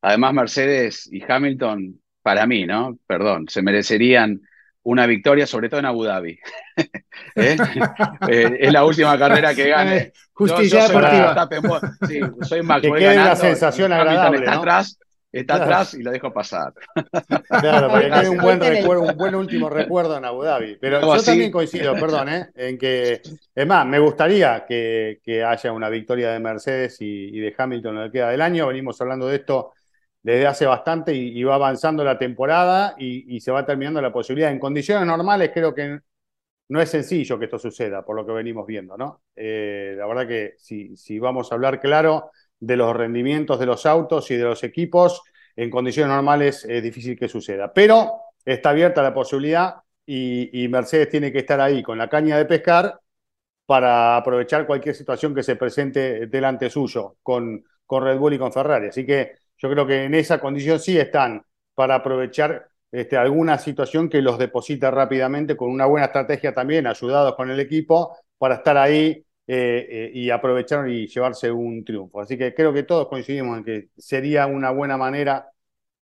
[0.00, 2.98] Además, Mercedes y Hamilton, para mí, ¿no?
[3.06, 4.40] Perdón, se merecerían
[4.88, 6.38] una victoria, sobre todo en Abu Dhabi.
[7.36, 7.56] ¿Eh?
[8.28, 10.12] Eh, es la última carrera que gane.
[10.32, 11.48] Justicia deportiva.
[12.08, 14.98] sí, soy Max, que quede la sensación agradable, está atrás
[15.30, 16.72] está atrás y lo dejo pasar.
[17.48, 20.76] Claro, porque hay un buen recuerdo, un buen último recuerdo en Abu Dhabi.
[20.80, 22.48] Pero yo también coincido, perdón, ¿eh?
[22.54, 23.20] en que,
[23.54, 28.06] es más, me gustaría que, haya una victoria de Mercedes y, de Hamilton en lo
[28.10, 28.68] que queda del año.
[28.68, 29.72] Venimos hablando de esto
[30.28, 34.50] desde hace bastante y, va avanzando la temporada y, se va terminando la posibilidad.
[34.50, 36.00] En condiciones normales creo que
[36.68, 39.22] no es sencillo que esto suceda, por lo que venimos viendo, ¿no?
[39.34, 44.30] Eh, la verdad que si, vamos a hablar claro, de los rendimientos de los autos
[44.30, 45.22] y de los equipos,
[45.56, 47.72] en condiciones normales es difícil que suceda.
[47.72, 48.12] Pero
[48.44, 53.00] está abierta la posibilidad y, Mercedes tiene que estar ahí con la caña de pescar
[53.64, 58.52] para aprovechar cualquier situación que se presente delante suyo con, con Red Bull y con
[58.52, 58.88] Ferrari.
[58.88, 61.44] Así que yo creo que en esa condición sí están
[61.74, 67.34] para aprovechar este, alguna situación que los deposita rápidamente con una buena estrategia también, ayudados
[67.34, 72.20] con el equipo, para estar ahí eh, eh, y aprovecharon y llevarse un triunfo.
[72.20, 75.50] Así que creo que todos coincidimos en que sería una buena manera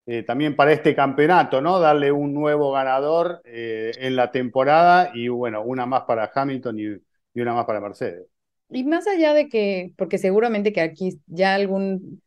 [0.07, 1.79] eh, también para este campeonato, ¿no?
[1.79, 7.55] Darle un nuevo ganador en la temporada y bueno, una más para Hamilton y, una
[7.55, 8.27] más para Mercedes.
[8.71, 12.23] Y más allá de que, porque seguramente que aquí ya algún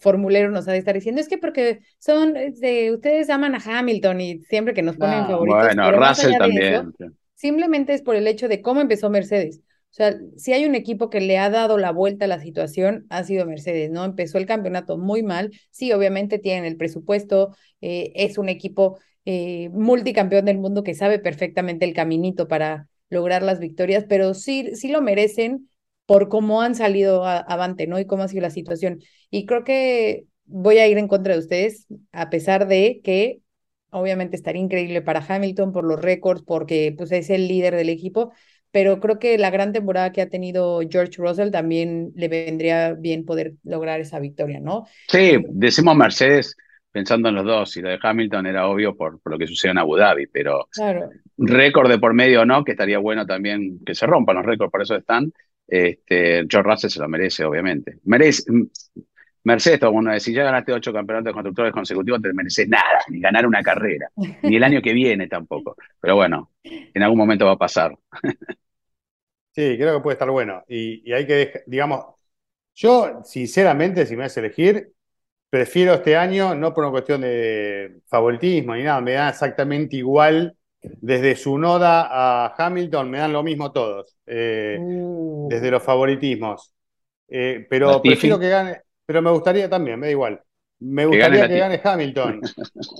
[0.00, 4.20] formulero nos ha de estar diciendo, es que porque son, de, ustedes aman a Hamilton
[4.20, 5.62] y siempre que nos ponen favoritos.
[5.62, 6.92] Bueno, Russell también.
[7.34, 9.60] Simplemente es por el hecho de cómo empezó Mercedes.
[9.94, 13.06] O sea, si hay un equipo que le ha dado la vuelta a la situación,
[13.10, 14.04] ha sido Mercedes, ¿no?
[14.04, 15.52] Empezó el campeonato muy mal.
[15.70, 21.20] Sí, obviamente tienen el presupuesto, eh, es un equipo eh, multicampeón del mundo que sabe
[21.20, 25.68] perfectamente el caminito para lograr las victorias, pero sí, sí lo merecen
[26.06, 27.98] por cómo han salido avante, ¿no?
[27.98, 29.00] Y cómo ha sido la situación.
[29.30, 33.40] Y creo que voy a ir en contra de ustedes, a pesar de que
[33.90, 38.32] obviamente estaría increíble para Hamilton por los récords, porque pues es el líder del equipo,
[38.70, 43.24] pero creo que la gran temporada que ha tenido George Russell también le vendría bien
[43.24, 44.84] poder lograr esa victoria, ¿no?
[45.08, 46.56] Sí, decimos Mercedes
[46.90, 49.72] pensando en los dos, y lo de Hamilton era obvio por, por lo que sucedió
[49.72, 51.10] en Abu Dhabi, pero claro.
[51.36, 54.82] récord de por medio no, que estaría bueno también que se rompan los récords, por
[54.82, 55.32] eso están.
[55.66, 57.98] Este, George Russell se lo merece, obviamente.
[58.04, 58.44] Merece,
[59.44, 63.20] Mercedes, como uno decía, ya ganaste ocho campeonatos de constructores consecutivos, te mereces nada, ni
[63.20, 64.10] ganar una carrera,
[64.42, 65.76] ni el año que viene tampoco.
[66.00, 67.96] Pero bueno, en algún momento va a pasar.
[69.54, 70.64] Sí, creo que puede estar bueno.
[70.66, 72.06] Y, hay que, digamos,
[72.74, 74.92] yo sinceramente, si me hace elegir,
[75.48, 80.56] prefiero este año, no por una cuestión de favoritismo ni nada, me da exactamente igual.
[81.00, 85.48] Desde su noda a Hamilton me dan lo mismo todos, eh, uh.
[85.48, 86.72] desde los favoritismos.
[87.28, 90.42] Eh, pero prefiero que gane, pero me gustaría también, me da igual.
[90.80, 92.40] Me gustaría que gane, Hamilton.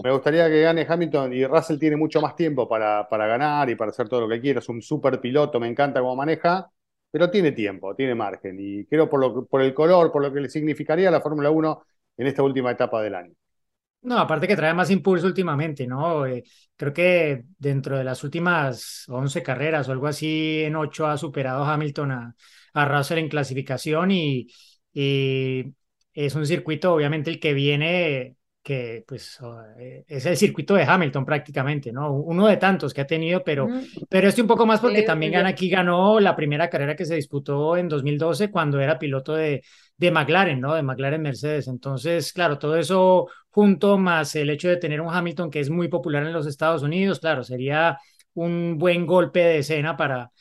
[0.03, 3.75] Me gustaría que gane Hamilton y Russell tiene mucho más tiempo para, para ganar y
[3.75, 4.61] para hacer todo lo que quiera.
[4.61, 6.71] Es un super piloto, me encanta cómo maneja,
[7.11, 8.57] pero tiene tiempo, tiene margen.
[8.59, 11.83] Y creo por, lo, por el color, por lo que le significaría la Fórmula 1
[12.17, 13.35] en esta última etapa del año.
[14.05, 16.27] No, aparte que trae más impulso últimamente, ¿no?
[16.27, 16.45] Eh,
[16.77, 21.65] creo que dentro de las últimas 11 carreras o algo así, en 8 ha superado
[21.65, 22.37] Hamilton a,
[22.75, 24.47] a Russell en clasificación y
[26.13, 29.39] es un circuito, obviamente, el que viene, que pues
[29.79, 32.13] eh, es el circuito de Hamilton prácticamente, ¿no?
[32.15, 33.69] Uno de tantos que ha tenido, pero,
[34.09, 37.77] pero este un poco más porque también aquí ganó la primera carrera que se disputó
[37.77, 39.63] en 2012 cuando era piloto de,
[39.99, 40.75] de McLaren, ¿no?
[40.75, 41.69] De McLaren Mercedes.
[41.69, 45.89] Entonces, claro, todo eso junto más el hecho de tener un Hamilton que es muy
[45.89, 47.99] popular en los Estados Unidos, claro, sería
[48.33, 50.33] un buen golpe de escena para,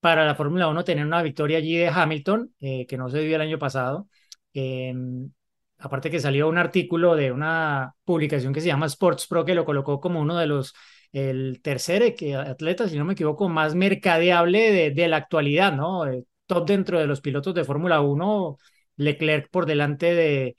[0.00, 3.36] para la Fórmula 1 tener una victoria allí de Hamilton, eh, que no se dio
[3.36, 4.08] el año pasado.
[4.52, 5.30] Em,
[5.78, 9.64] aparte que salió un artículo de una publicación que se llama Sports Pro que lo
[9.64, 10.74] colocó como uno de los,
[11.12, 16.06] el tercer atleta, si no me equivoco, más mercadeable de, de la actualidad, ¿no?
[16.06, 18.56] Eh, top dentro de los pilotos de Fórmula 1,
[18.96, 20.56] Leclerc por delante de,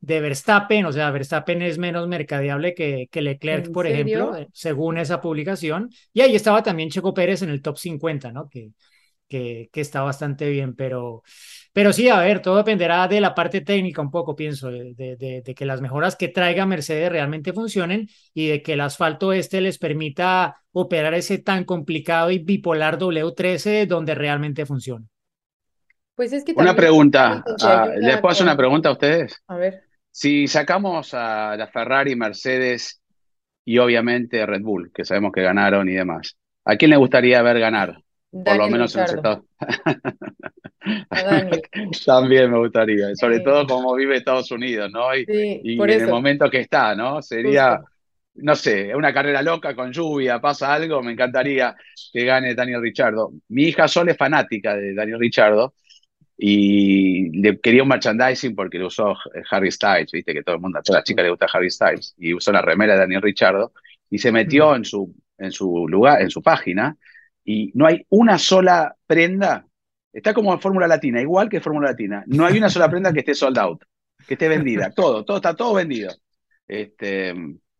[0.00, 4.98] de Verstappen, o sea, Verstappen es menos mercadeable que, que Leclerc, por ejemplo, eh, según
[4.98, 5.90] esa publicación.
[6.12, 8.48] Y ahí estaba también Checo Pérez en el top 50, ¿no?
[8.48, 8.70] Que,
[9.30, 11.22] que, que está bastante bien, pero,
[11.72, 15.42] pero sí, a ver, todo dependerá de la parte técnica un poco, pienso, de, de,
[15.42, 19.60] de, que las mejoras que traiga Mercedes realmente funcionen y de que el asfalto este
[19.60, 25.06] les permita operar ese tan complicado y bipolar W13 donde realmente funcione.
[26.16, 27.42] Pues es que una pregunta,
[27.98, 29.42] ¿les puedo hacer una pregunta a ustedes?
[29.46, 29.84] A ver.
[30.10, 33.00] Si sacamos a la Ferrari, Mercedes
[33.64, 37.60] y obviamente Red Bull, que sabemos que ganaron y demás, ¿a quién le gustaría ver
[37.60, 38.02] ganar?
[38.30, 39.44] Por lo menos en los Estados
[42.06, 45.14] También me gustaría, sobre todo como vive Estados Unidos, ¿no?
[45.14, 47.20] Y, en el momento que está, ¿no?
[47.22, 47.80] Sería,
[48.34, 51.74] no sé, una carrera loca con lluvia, pasa algo, me encantaría
[52.12, 53.32] que gane Daniel Richardo.
[53.48, 55.74] Mi hija Sol es fanática de Daniel Richardo
[56.38, 59.14] y le quería un merchandising porque le usó
[59.50, 62.14] Harry Styles, viste que todo el mundo, a toda la chica le gusta Harry Styles,
[62.16, 63.72] y usó la remera de Daniel Richardo
[64.08, 66.96] y se metió en su, en su lugar, en su página
[67.50, 69.66] y no hay una sola prenda,
[70.12, 73.20] está como en Fórmula Latina, igual que Fórmula Latina, no hay una sola prenda que
[73.20, 73.82] esté sold out,
[74.24, 76.12] que esté vendida, todo, todo está todo vendido.
[76.68, 77.34] Este,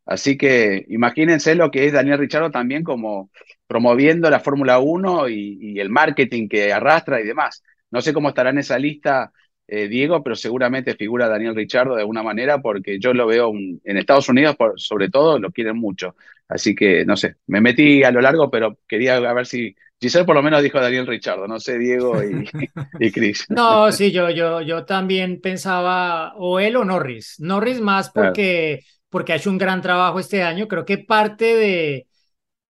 [0.07, 3.31] así que imagínense lo que es Daniel Richardo también como
[3.69, 7.63] promoviendo la Fórmula 1 y, el marketing que arrastra y demás.
[7.93, 9.31] No sé cómo estará en esa lista
[9.69, 13.97] eh, Diego, pero seguramente figura Daniel Richardo de alguna manera porque yo lo veo en
[13.97, 16.17] Estados Unidos, por, sobre todo, lo quieren mucho.
[16.51, 20.35] Así que, no sé, me metí a lo largo, pero quería ver si Giselle por
[20.35, 22.49] lo menos dijo Daniel Richardo, no sé, Diego y,
[22.99, 23.47] y Chris.
[23.49, 27.37] No, sí, yo, yo, yo también pensaba o él o Norris.
[27.39, 30.67] Norris más porque, porque ha hecho un gran trabajo este año.
[30.67, 32.07] Creo que parte de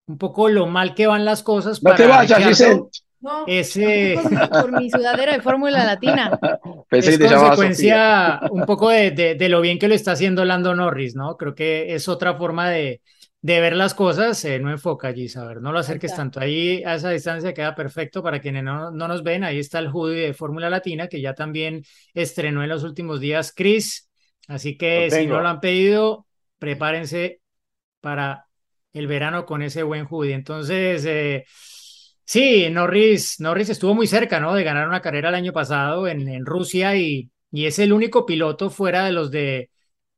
[0.06, 1.82] un poco lo mal que van las cosas.
[1.82, 2.82] No te vayas, Giselle.
[3.20, 4.18] No, ese...
[4.50, 6.38] por mi sudadera de Fórmula Latina.
[6.90, 11.14] es consecuencia un poco de, de, de, lo bien que lo está haciendo Lando Norris,
[11.14, 11.36] ¿no?
[11.36, 13.02] Creo que es otra forma de,
[13.42, 16.40] de ver las cosas, eh, no enfoca allí, saber, no lo acerques tanto.
[16.40, 19.44] Ahí a esa distancia queda perfecto para quienes no, no nos ven.
[19.44, 23.53] Ahí está el hoodie de Fórmula Latina que ya también estrenó en los últimos días
[23.57, 24.11] Chris.
[24.46, 26.26] Así que si no lo han pedido,
[26.59, 27.40] prepárense
[28.00, 28.46] para
[28.92, 30.35] el verano con ese buen hoodie.
[30.35, 31.44] Entonces, eh,
[32.24, 34.55] sí, Norris, Norris estuvo muy cerca, ¿no?
[34.55, 38.26] De ganar una carrera el año pasado en, en Rusia y, y es el único
[38.26, 39.70] piloto fuera de los de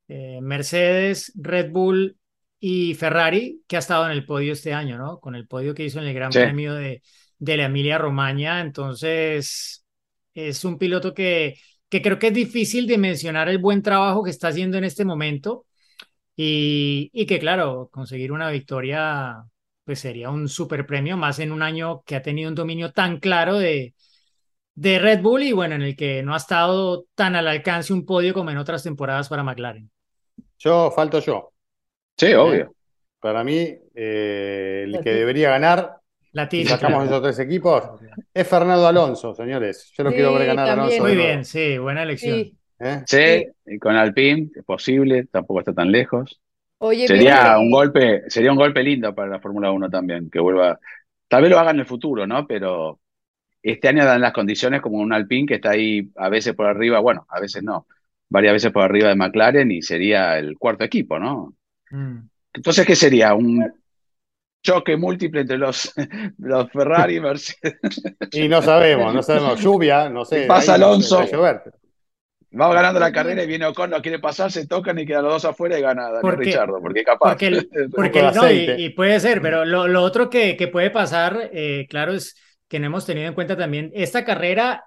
[0.09, 2.17] eh, Mercedes, Red Bull
[2.65, 5.19] y Ferrari, que ha estado en el podio este año, ¿no?
[5.19, 7.03] Con el podio que hizo en el Gran Premio de,
[7.39, 8.61] de la Emilia Romagna.
[8.61, 9.85] Entonces,
[10.33, 14.31] es un piloto que, que creo que es difícil de mencionar el buen trabajo que
[14.31, 15.67] está haciendo en este momento.
[16.37, 19.43] Y, y que, claro, conseguir una victoria,
[19.83, 23.19] pues sería un super premio, más en un año que ha tenido un dominio tan
[23.19, 23.95] claro de,
[24.77, 28.07] de Red Bull y bueno, en el que no ha estado tan al alcance un
[28.07, 29.91] podio como en otras temporadas para McLaren.
[30.59, 31.52] Yo, falto yo.
[32.23, 32.73] Sí, obvio.
[33.19, 35.97] Para mí, eh, el que debería ganar,
[36.49, 37.83] si sacamos esos tres equipos,
[38.33, 39.93] es Fernando Alonso, señores.
[39.97, 41.03] Yo lo quiero ver ganar a Alonso.
[41.03, 42.53] Muy bien, sí, buena elección.
[42.79, 43.03] ¿Eh?
[43.07, 46.41] Sí, y con Alpine es posible, tampoco está tan lejos.
[46.81, 50.79] sería un golpe, sería un golpe lindo para la Fórmula 1 también, que vuelva.
[51.27, 52.47] Tal vez lo haga en el futuro, ¿no?
[52.47, 53.01] Pero
[53.63, 57.01] este año dan las condiciones como un Alpine que está ahí a veces por arriba,
[57.01, 57.89] bueno, a veces no,
[58.29, 61.55] varias veces por arriba de McLaren y sería el cuarto equipo, ¿no?
[61.93, 62.29] Mm.
[62.55, 63.35] Entonces, ¿qué sería?
[63.35, 63.73] Un
[64.63, 65.93] choque múltiple entre los,
[66.39, 68.03] los Ferrari y Mercedes.
[68.33, 69.61] Y no sabemos, no sabemos.
[69.61, 70.47] Lluvia, no sé.
[70.47, 71.25] pasa Alonso.
[72.55, 75.33] Va ganando la carrera y viene Ocon, no quiere pasar, se tocan y quedan los
[75.33, 77.31] dos afuera y gana Daniel Richardo, porque es capaz.
[77.31, 82.13] Porque, no, y, puede ser, pero lo, lo otro que, que, puede pasar, eh, claro,
[82.13, 82.37] es
[82.69, 84.85] que no hemos tenido en cuenta también esta carrera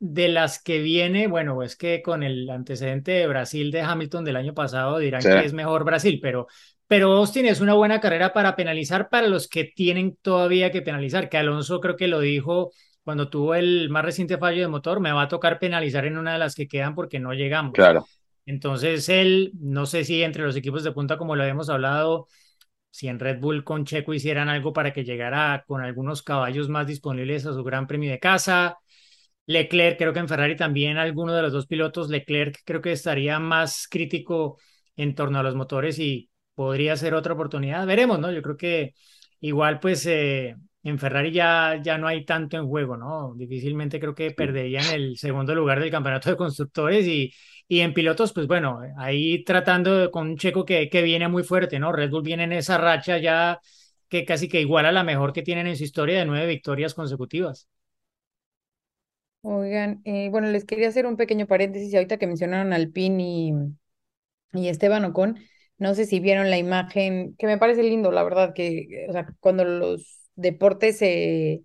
[0.00, 4.36] de las que viene, bueno, es que con el antecedente de Brasil de Hamilton del
[4.36, 6.46] año pasado dirán que es mejor Brasil, pero,
[6.86, 11.28] pero Austin es una buena carrera para penalizar para los que tienen todavía que penalizar,
[11.28, 12.70] que Alonso creo que lo dijo
[13.02, 16.34] cuando tuvo el más reciente fallo de motor, me va a tocar penalizar en una
[16.34, 17.72] de las que quedan porque no llegamos.
[17.72, 18.06] Claro.
[18.44, 22.28] Entonces él, no sé si entre los equipos de punta, como lo habíamos hablado,
[22.90, 26.86] si en Red Bull con Checo hicieran algo para que llegara con algunos caballos más
[26.86, 28.78] disponibles a su gran premio de casa,
[29.48, 33.38] Leclerc, creo que en Ferrari también alguno de los dos pilotos, Leclerc creo que estaría
[33.38, 34.58] más crítico
[34.96, 37.86] en torno a los motores y podría ser otra oportunidad.
[37.86, 38.30] Veremos, ¿no?
[38.30, 38.92] Yo creo que
[39.40, 43.32] igual pues eh, en Ferrari ya, ya no hay tanto en juego, ¿no?
[43.36, 47.32] Difícilmente creo que perderían el segundo lugar del campeonato de constructores y,
[47.66, 51.78] y en pilotos, pues bueno, ahí tratando con un checo que, que viene muy fuerte,
[51.78, 51.90] ¿no?
[51.92, 53.58] Red Bull viene en esa racha ya
[54.10, 56.92] que casi que igual a la mejor que tienen en su historia de nueve victorias
[56.94, 57.66] consecutivas.
[59.50, 63.52] Oigan, eh, bueno, les quería hacer un pequeño paréntesis ahorita que mencionaron al PIN y,
[64.52, 65.38] y Esteban Ocon.
[65.78, 69.26] No sé si vieron la imagen, que me parece lindo, la verdad, que o sea,
[69.40, 71.62] cuando los deportes se,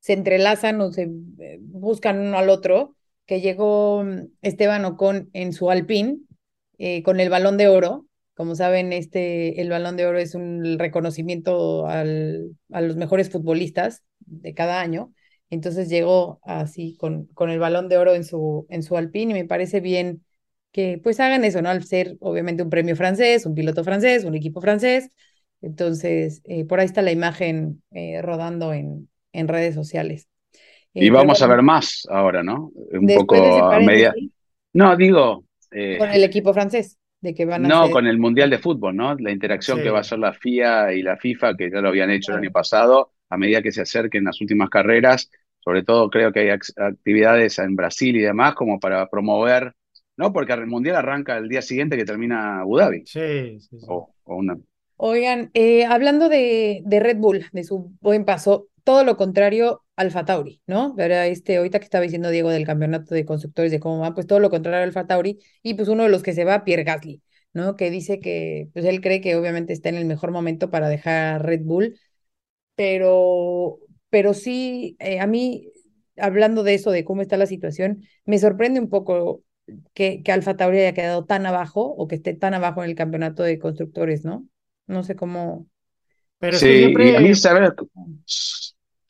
[0.00, 1.04] se entrelazan o se
[1.40, 2.94] eh, buscan uno al otro,
[3.26, 6.18] que llegó mm, Esteban Ocon en su Alpine
[6.78, 8.06] eh, con el balón de oro.
[8.34, 14.02] Como saben, este, el balón de oro es un reconocimiento al, a los mejores futbolistas
[14.20, 15.12] de cada año.
[15.50, 19.34] Entonces llegó así con, con el balón de oro en su, en su Alpine y
[19.42, 20.24] me parece bien
[20.72, 21.68] que pues hagan eso, ¿no?
[21.70, 25.10] Al ser obviamente un premio francés, un piloto francés, un equipo francés.
[25.60, 30.28] Entonces, eh, por ahí está la imagen eh, rodando en, en redes sociales.
[30.92, 32.70] y vamos a ver más ahora, ¿no?
[32.92, 34.14] Un poco a media.
[34.72, 38.50] No, digo, eh, con el equipo francés, de que van a No, con el Mundial
[38.50, 39.14] de Fútbol, ¿no?
[39.16, 42.10] La interacción que va a hacer la FIA y la FIFA, que ya lo habían
[42.10, 46.32] hecho el año pasado, a medida que se acerquen las últimas carreras, sobre todo creo
[46.32, 49.74] que hay actividades en Brasil y demás como para promover,
[50.16, 50.32] ¿no?
[50.32, 53.02] Porque el Mundial arranca el día siguiente que termina Abu Dhabi.
[53.06, 53.86] Sí, sí, sí.
[54.96, 60.24] Oigan, eh, hablando de, de Red Bull, de su buen paso, todo lo contrario Alfa
[60.24, 60.94] Tauri, ¿no?
[60.98, 64.26] Era este, ahorita que estaba diciendo Diego del campeonato de constructores de cómo va, pues
[64.26, 67.22] todo lo contrario Alfa Tauri, y pues uno de los que se va, Pierre Gasly,
[67.52, 67.76] ¿no?
[67.76, 71.44] Que dice que, pues él cree que obviamente está en el mejor momento para dejar
[71.44, 71.98] Red Bull,
[72.76, 73.78] pero,
[74.10, 75.68] pero sí, eh, a mí,
[76.16, 79.42] hablando de eso, de cómo está la situación, me sorprende un poco
[79.94, 82.96] que, que Alfa Tauri haya quedado tan abajo o que esté tan abajo en el
[82.96, 84.46] campeonato de constructores, ¿no?
[84.86, 85.66] No sé cómo.
[86.38, 87.18] Pero sí, siempre...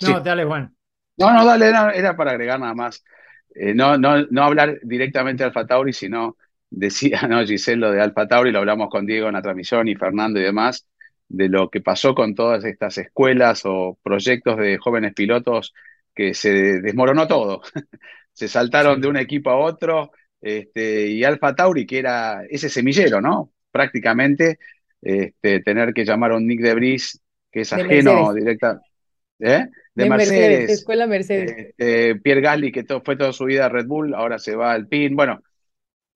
[0.01, 0.75] No, dale, Juan.
[1.17, 3.05] No, no, dale, era, para agregar nada más.
[3.55, 6.37] Eh, no, no, no hablar directamente de Alfa Tauri, sino
[6.71, 9.95] decía, no, Giselle, lo de Alfa Tauri, lo hablamos con Diego en la transmisión y
[9.95, 10.87] Fernando y demás,
[11.29, 15.75] de lo que pasó con todas estas escuelas o proyectos de jóvenes pilotos
[16.15, 17.63] que se desmoronó todo.
[18.33, 23.21] se saltaron de un equipo a otro, este, y Alfa Tauri, que era ese semillero,
[23.21, 23.53] ¿no?
[23.71, 24.59] Prácticamente,
[25.01, 28.81] este, tener que llamar a un Nick de Bris que es ajeno directa.
[29.39, 29.69] ¿eh?
[29.95, 31.53] de, Mercedes, Escuela Mercedes.
[31.57, 34.89] Este, Pierre Gasly, que fue toda su vida a Red Bull, ahora se va al
[34.89, 35.15] PIN.
[35.15, 35.41] Bueno,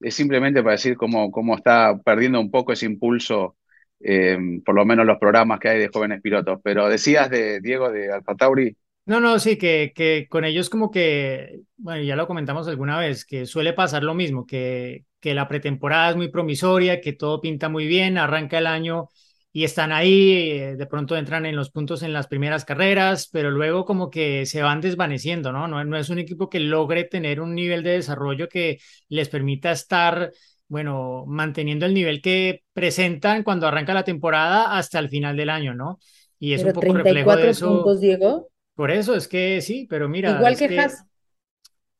[0.00, 3.56] es simplemente para decir cómo, cómo está perdiendo un poco ese impulso,
[4.00, 6.58] em, por lo menos los programas que hay de jóvenes pilotos.
[6.62, 8.76] Pero decías de Diego de Alfa Tauri.
[9.06, 13.24] No, no, sí, que, que con ellos como que, bueno, ya lo comentamos alguna vez,
[13.24, 17.70] que suele pasar lo mismo, que, que la pretemporada es muy promisoria, que todo pinta
[17.70, 19.08] muy bien, arranca el año
[19.50, 23.50] y están ahí, eh, de pronto entran en los puntos en las primeras carreras, pero
[23.50, 25.66] luego como que se van desvaneciendo, ¿no?
[25.68, 29.72] No, no es un equipo que logre tener un nivel de desarrollo que les permita
[29.72, 30.30] estar,
[30.68, 35.74] bueno, manteniendo el nivel que presentan cuando arranca la temporada hasta el final del año,
[35.74, 35.98] ¿no?
[36.38, 37.68] Y es un poco reflejo de eso.
[37.68, 38.48] puntos, Diego?
[38.74, 40.36] Por eso es que sí, pero mira.
[40.36, 41.04] Igual que, Haas.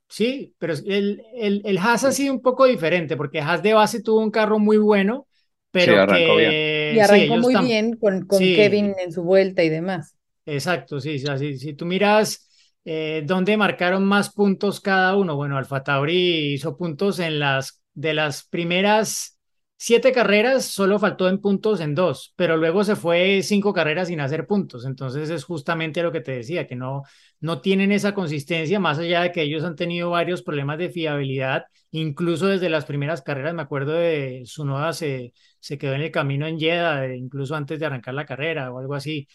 [0.06, 4.02] Sí, pero el, el, el Haas ha sido un poco diferente porque Haas de base
[4.02, 5.26] tuvo un carro muy bueno
[5.70, 6.92] pero que...
[6.94, 10.16] Y arrancó muy bien con, con Kevin en su vuelta y demás.
[10.46, 12.48] Exacto, sí, sí, si tú miras
[12.84, 18.14] eh, dónde marcaron más puntos cada uno, bueno, Alfa Tauri hizo puntos en las de
[18.14, 19.38] las primeras
[19.76, 24.20] siete carreras, solo faltó en puntos en dos, pero luego se fue cinco carreras sin
[24.20, 24.84] hacer puntos.
[24.84, 27.02] Entonces es justamente lo que te decía, que no,
[27.40, 31.64] no tienen esa consistencia, más allá de que ellos han tenido varios problemas de fiabilidad,
[31.90, 36.46] incluso desde las primeras carreras, me acuerdo de su se, se quedó en el camino
[36.46, 39.26] en Jeddah, incluso antes de arrancar la carrera o algo así.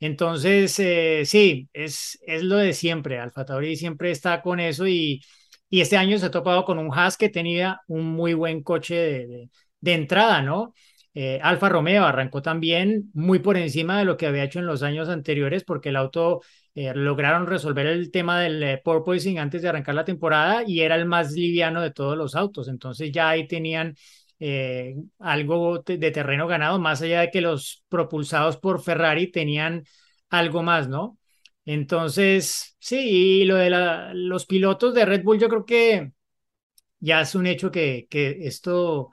[0.00, 3.18] Entonces, eh, sí, es, es lo de siempre.
[3.18, 5.20] Alfa Tauri siempre está con eso y,
[5.70, 8.94] y este año se ha topado con un Haas que tenía un muy buen coche
[8.94, 9.50] de,
[9.80, 10.74] de, entrada, ¿no?
[11.14, 14.82] Eh, Alfa Romeo arrancó también muy por encima de lo que había hecho en los
[14.82, 16.42] años anteriores porque el auto
[16.74, 20.94] eh, lograron resolver el tema del eh, porpoising antes de arrancar la temporada y era
[20.94, 22.68] el más liviano de todos los autos.
[22.68, 23.96] Entonces ya ahí tenían
[25.18, 29.82] algo de terreno ganado, más allá de que los propulsados por Ferrari tenían
[30.30, 31.18] algo más, ¿no?
[31.68, 33.68] Entonces, sí, y lo de
[34.14, 36.12] los pilotos de Red Bull, yo creo que
[36.98, 39.10] ya es un hecho que, que esto...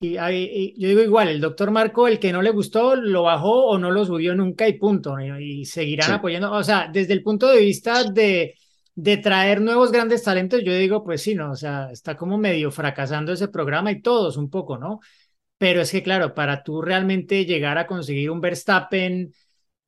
[0.00, 0.14] Y,
[0.76, 3.92] yo digo igual, el doctor Marco, el que no le gustó, lo bajó o no
[3.92, 5.20] lo subió nunca y punto.
[5.20, 6.50] Y, seguirán apoyando.
[6.50, 8.56] O sea, desde el punto de vista de,
[8.96, 11.52] de traer nuevos grandes talentos, yo digo, pues sí, ¿no?
[11.52, 14.98] O sea, está como medio fracasando ese programa y todos un poco, ¿no?
[15.58, 19.32] Pero es que, claro, para tú realmente llegar a conseguir un Verstappen,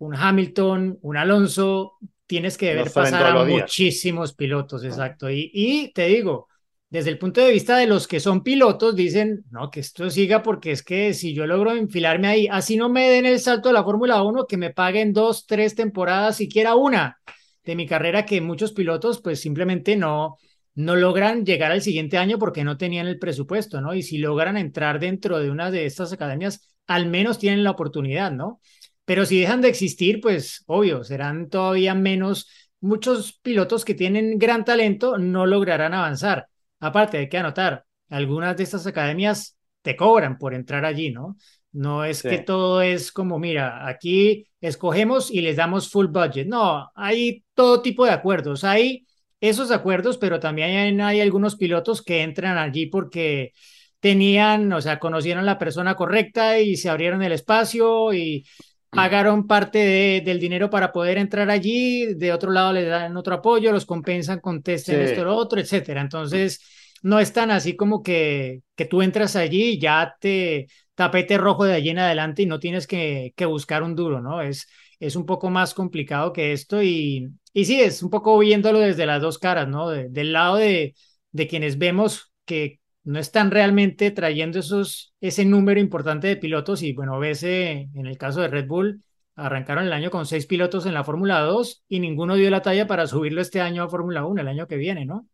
[0.03, 1.93] un Hamilton, un Alonso,
[2.27, 5.31] tienes que ver pasar a muchísimos pilotos, exacto.
[5.31, 6.49] Y, y te digo,
[6.91, 10.43] desde el punto de vista de los que son pilotos, dicen, no, que esto siga
[10.43, 13.75] porque es que si yo logro enfilarme ahí, así no me den el salto de
[13.75, 17.19] la Fórmula 1, que me paguen dos, tres temporadas, siquiera una
[17.65, 20.37] de mi carrera que muchos pilotos pues simplemente no,
[20.75, 23.95] no logran llegar al siguiente año porque no tenían el presupuesto, ¿no?
[23.95, 28.33] Y si logran entrar dentro de una de estas academias, al menos tienen la oportunidad,
[28.33, 28.61] ¿no?
[29.05, 32.49] Pero si dejan de existir, pues obvio, serán todavía menos.
[32.81, 36.49] Muchos pilotos que tienen gran talento no lograrán avanzar.
[36.81, 41.37] Aparte, hay que anotar, algunas de estas academias te cobran por entrar allí, ¿no?
[41.73, 46.47] No es que todo es como, mira, aquí escogemos y les damos full budget.
[46.47, 48.63] No, hay todo tipo de acuerdos.
[48.63, 49.07] Hay
[49.41, 53.53] esos acuerdos, pero también hay, algunos pilotos que entran allí porque
[54.01, 58.45] tenían, o sea, conocieron la persona correcta y se abrieron el espacio y
[58.93, 62.15] pagaron parte del dinero para poder entrar allí.
[62.15, 66.01] De otro lado les dan otro apoyo, los compensan con test esto, lo otro, etcétera.
[66.01, 66.61] Entonces,
[67.03, 71.65] no es tan así como que, que tú entras allí y ya te tapete rojo
[71.65, 74.41] de allí en adelante y no tienes que, que buscar un duro, ¿no?
[74.43, 74.69] Es,
[75.01, 79.07] es un poco más complicado que esto y, y sí, es un poco viéndolo desde
[79.07, 79.89] las dos caras, ¿no?
[79.91, 80.95] del lado de,
[81.33, 86.93] de quienes vemos que no están realmente trayendo esos, ese número importante de pilotos y
[86.93, 89.03] bueno, ves en el caso de Red Bull,
[89.35, 92.87] arrancaron el año con seis pilotos en la Fórmula 2 y ninguno dio la talla
[92.87, 95.27] para subirlo este año a Fórmula 1, el año que viene, ¿no?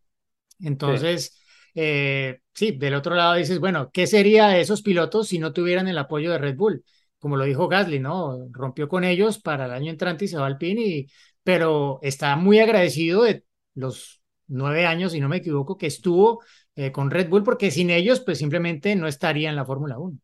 [0.60, 1.38] Entonces...
[1.80, 5.86] Eh, sí, del otro lado dices, bueno, ¿qué sería de esos pilotos si no tuvieran
[5.86, 6.84] el apoyo de Red Bull?
[7.20, 8.48] Como lo dijo Gasly, ¿no?
[8.50, 11.06] Rompió con ellos para el año entrante y se va al PIN,
[11.44, 13.44] pero está muy agradecido de
[13.74, 16.42] los nueve años, si no me equivoco, que estuvo
[16.78, 20.16] eh, con Red Bull, porque sin ellos, pues simplemente no estaría en la Fórmula 1.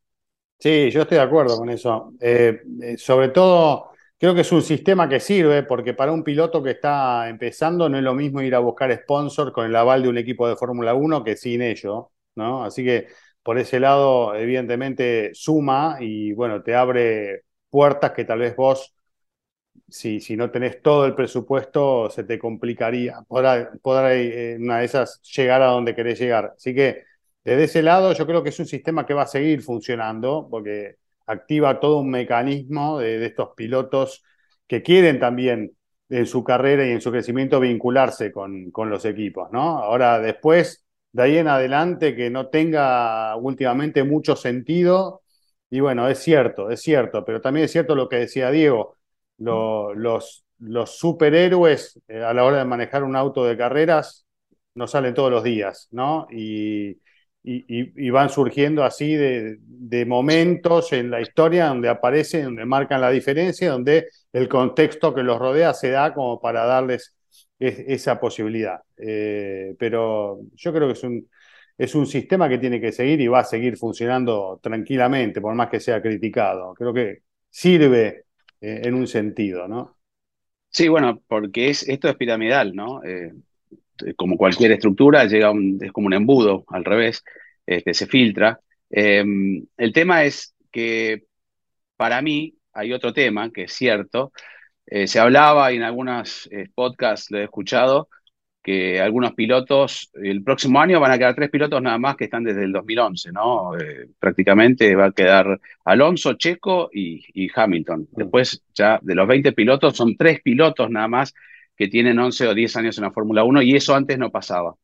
[0.56, 2.12] Sí, yo estoy de acuerdo con eso.
[2.20, 2.60] Eh,
[2.96, 7.28] sobre todo creo que es un sistema que sirve porque para un piloto que está
[7.28, 10.48] empezando no es lo mismo ir a buscar sponsor con el aval de un equipo
[10.48, 12.64] de Fórmula 1 que sin ello, ¿no?
[12.64, 13.08] Así que
[13.42, 18.93] por ese lado, evidentemente, suma y bueno, te abre puertas que tal vez vos,
[19.88, 25.22] si, no tenés todo el presupuesto, se te complicaría poder, poder eh, una de esas
[25.22, 26.54] llegar a donde querés llegar.
[26.56, 27.04] Así que
[27.44, 30.96] desde ese lado yo creo que es un sistema que va a seguir funcionando porque
[31.26, 34.24] activa todo un mecanismo de, estos pilotos
[34.66, 35.72] que quieren también
[36.08, 39.78] en su carrera y en su crecimiento vincularse con, con, los equipos, ¿no?
[39.78, 45.22] Ahora, después, de ahí en adelante, que no tenga últimamente mucho sentido,
[45.70, 48.96] y bueno, es cierto, es cierto, pero también es cierto lo que decía Diego,
[49.44, 50.44] los,
[50.86, 54.26] superhéroes eh, a la hora de manejar un auto de carreras
[54.74, 56.26] no salen todos los días, ¿no?
[56.30, 56.98] Y,
[57.46, 63.70] y, van surgiendo así de, momentos en la historia donde aparecen, donde marcan la diferencia,
[63.70, 67.14] donde el contexto que los rodea se da como para darles
[67.58, 68.80] esa posibilidad.
[68.96, 71.28] Eh, pero yo creo que es un,
[71.76, 75.68] es un sistema que tiene que seguir y va a seguir funcionando tranquilamente, por más
[75.68, 76.74] que sea criticado.
[76.74, 78.23] Creo que sirve
[78.64, 79.96] eh, en un sentido, ¿no?
[80.70, 83.04] Sí, bueno, porque es, esto es piramidal, ¿no?
[83.04, 83.32] Eh,
[84.16, 87.22] como cualquier estructura, llega un, es como un embudo, al revés,
[87.66, 88.58] este, se filtra.
[88.90, 91.24] Em, el tema es que
[91.96, 94.32] para mí hay otro tema que es cierto.
[94.86, 98.08] Eh, se hablaba y en algunos eh, podcasts lo he escuchado
[98.64, 102.44] que algunos pilotos, el próximo año van a quedar tres pilotos nada más que están
[102.44, 103.78] desde el 2011, ¿no?
[103.78, 108.08] Eh, prácticamente va a quedar Alonso, Checo y, y Hamilton.
[108.10, 108.16] Mm.
[108.16, 111.34] Después ya de los 20 pilotos son tres pilotos nada más
[111.76, 114.74] que tienen 11 o 10 años en la Fórmula 1 y eso antes no pasaba.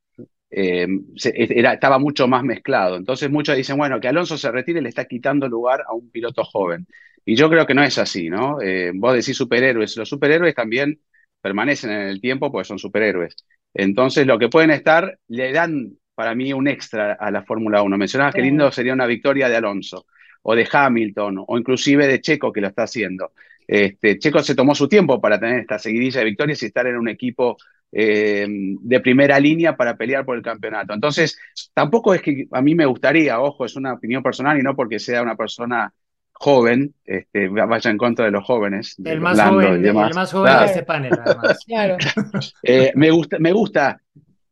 [0.50, 0.86] Eh,
[1.24, 2.96] era, estaba mucho más mezclado.
[2.96, 6.44] Entonces muchos dicen, bueno, que Alonso se retire le está quitando lugar a un piloto
[6.44, 6.86] joven.
[7.24, 8.60] Y yo creo que no es así, ¿no?
[8.60, 11.00] Eh, vos decís superhéroes, los superhéroes también
[11.40, 13.36] permanecen en el tiempo porque son superhéroes.
[13.74, 17.96] Entonces lo que pueden estar le dan para mí un extra a la Fórmula 1.
[17.96, 20.06] Mencionabas que lindo sería una victoria de Alonso
[20.42, 23.32] o de Hamilton o inclusive de Checo que lo está haciendo.
[23.66, 26.96] Este, Checo se tomó su tiempo para tener esta seguidilla de victorias y estar en
[26.96, 27.56] un equipo
[27.92, 30.92] eh, de primera línea para pelear por el campeonato.
[30.92, 31.38] Entonces,
[31.72, 34.98] tampoco es que a mí me gustaría, ojo, es una opinión personal y no porque
[34.98, 35.92] sea una persona
[36.40, 38.96] joven, este, vaya en contra de los jóvenes.
[39.04, 41.64] el, más joven, el más joven de este panel, además.
[41.66, 41.96] claro.
[42.62, 44.00] Eh, me gusta, me gusta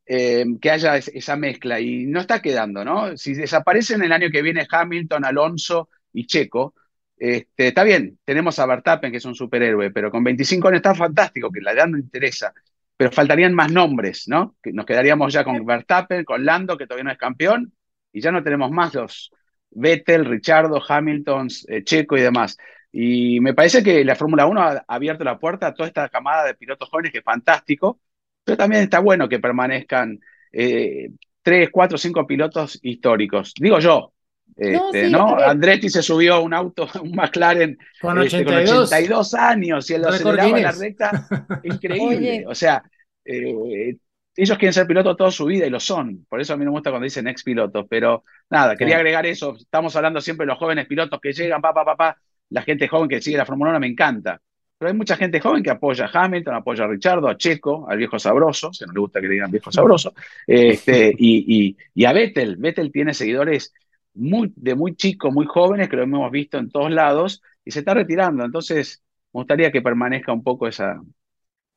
[0.05, 3.17] eh, que haya esa mezcla y no está quedando, ¿no?
[3.17, 6.75] Si desaparecen el año que viene Hamilton, Alonso y Checo,
[7.17, 10.95] este, está bien, tenemos a Verstappen, que es un superhéroe, pero con 25 años está
[10.95, 12.53] fantástico, que la edad no interesa.
[12.99, 14.57] Pero faltarían más nombres, ¿no?
[14.63, 17.73] Que nos quedaríamos ya con Verstappen, con Lando, que todavía no es campeón,
[18.13, 19.31] y ya no tenemos más los
[19.71, 22.57] Vettel, Richardo, Hamilton, eh, Checo y demás.
[22.91, 26.45] Y me parece que la Fórmula 1 ha abierto la puerta a toda esta camada
[26.45, 28.01] de pilotos jóvenes, que es fantástico,
[28.45, 30.19] pero también está bueno que permanezcan
[30.53, 31.11] eh,
[31.43, 33.53] tres, cuatro, cinco pilotos históricos.
[33.59, 34.13] Digo yo,
[34.57, 35.37] este, ¿no?
[35.37, 40.09] Andretti se subió a un auto, un McLaren con 82, este, años y él lo
[40.09, 41.29] aceleraba en la recta.
[41.63, 42.45] Increíble.
[42.47, 42.83] O sea,
[43.25, 43.97] eh,
[44.41, 46.25] ellos quieren ser pilotos toda su vida y lo son.
[46.29, 47.87] Por eso a mí me gusta cuando dicen ex pilotos.
[47.91, 49.57] Pero nada, quería agregar eso.
[49.57, 52.17] Estamos hablando siempre de los jóvenes pilotos que llegan, pa, pa, pa, pa.
[52.51, 54.41] la gente joven que sigue la Fórmula 1 me encanta.
[54.79, 57.99] Pero hay mucha gente joven que apoya a Hamilton, apoya a Richardo, a Checo, al
[57.99, 60.15] viejo sabroso, si no le gusta que le digan viejo sabroso,
[60.47, 62.57] este, y, y, a Vettel.
[62.59, 63.75] Vettel tiene seguidores
[64.15, 67.81] muy, de muy chicos, muy jóvenes, que lo hemos visto en todos lados, y se
[67.81, 68.45] está retirando.
[68.45, 71.03] Entonces, me gustaría que permanezca un poco esa,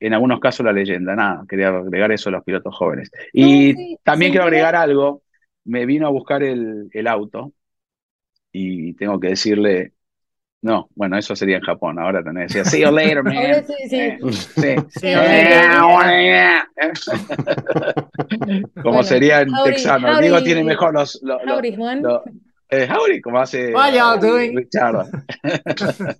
[0.02, 1.16] en algunos casos, la leyenda.
[1.16, 3.12] Nada, quería agregar eso a los pilotos jóvenes.
[3.32, 5.22] Y también quiero agregar algo.
[5.64, 7.54] Me vino a buscar el, el auto
[8.52, 9.94] y tengo que decirle,
[10.64, 11.98] no, bueno, eso sería en Japón.
[11.98, 13.66] Ahora tenés que decir, see you later, man.
[13.66, 14.00] sí, sí.
[14.00, 15.14] Eh, sí.
[18.84, 20.20] como sería en texano.
[20.20, 21.20] Digo, tiene mejor los.
[21.24, 22.04] los, howdy, Juan.
[22.70, 23.72] eh, howdy, como hace
[24.20, 24.56] doing?
[24.56, 25.08] Richard.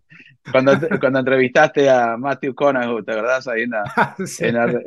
[0.52, 3.48] cuando, cuando entrevistaste a Matthew Conahu, ¿te acordás?
[3.48, 3.84] Ahí en la,
[4.26, 4.46] Sí.
[4.46, 4.82] en la-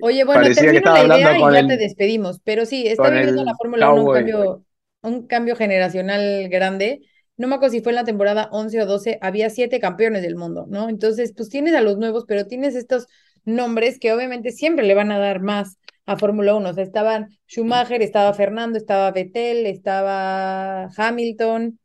[0.00, 2.40] Oye, bueno, que termino estaba la idea y ya el- te despedimos.
[2.44, 4.64] Pero sí, está viviendo la Fórmula 1 un cambio,
[5.02, 7.00] un cambio generacional grande.
[7.36, 10.36] No me acuerdo si fue en la temporada 11 o 12, había siete campeones del
[10.36, 10.88] mundo, ¿no?
[10.88, 13.06] Entonces, pues tienes a los nuevos, pero tienes estos
[13.44, 16.70] nombres que obviamente siempre le van a dar más a Fórmula 1.
[16.70, 21.78] O sea, estaban Schumacher, estaba Fernando, estaba Vettel, estaba Hamilton,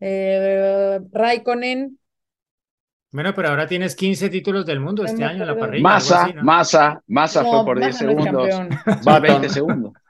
[0.00, 1.98] eh, Raikkonen.
[3.16, 5.82] Bueno, pero ahora tienes 15 títulos del mundo este año en la parrilla.
[5.82, 6.42] Massa, así, ¿no?
[6.42, 9.04] Massa, Massa No, fue por 10 Massa no es segundos.
[9.06, 9.22] Button.
[9.22, 9.92] 20 segundos.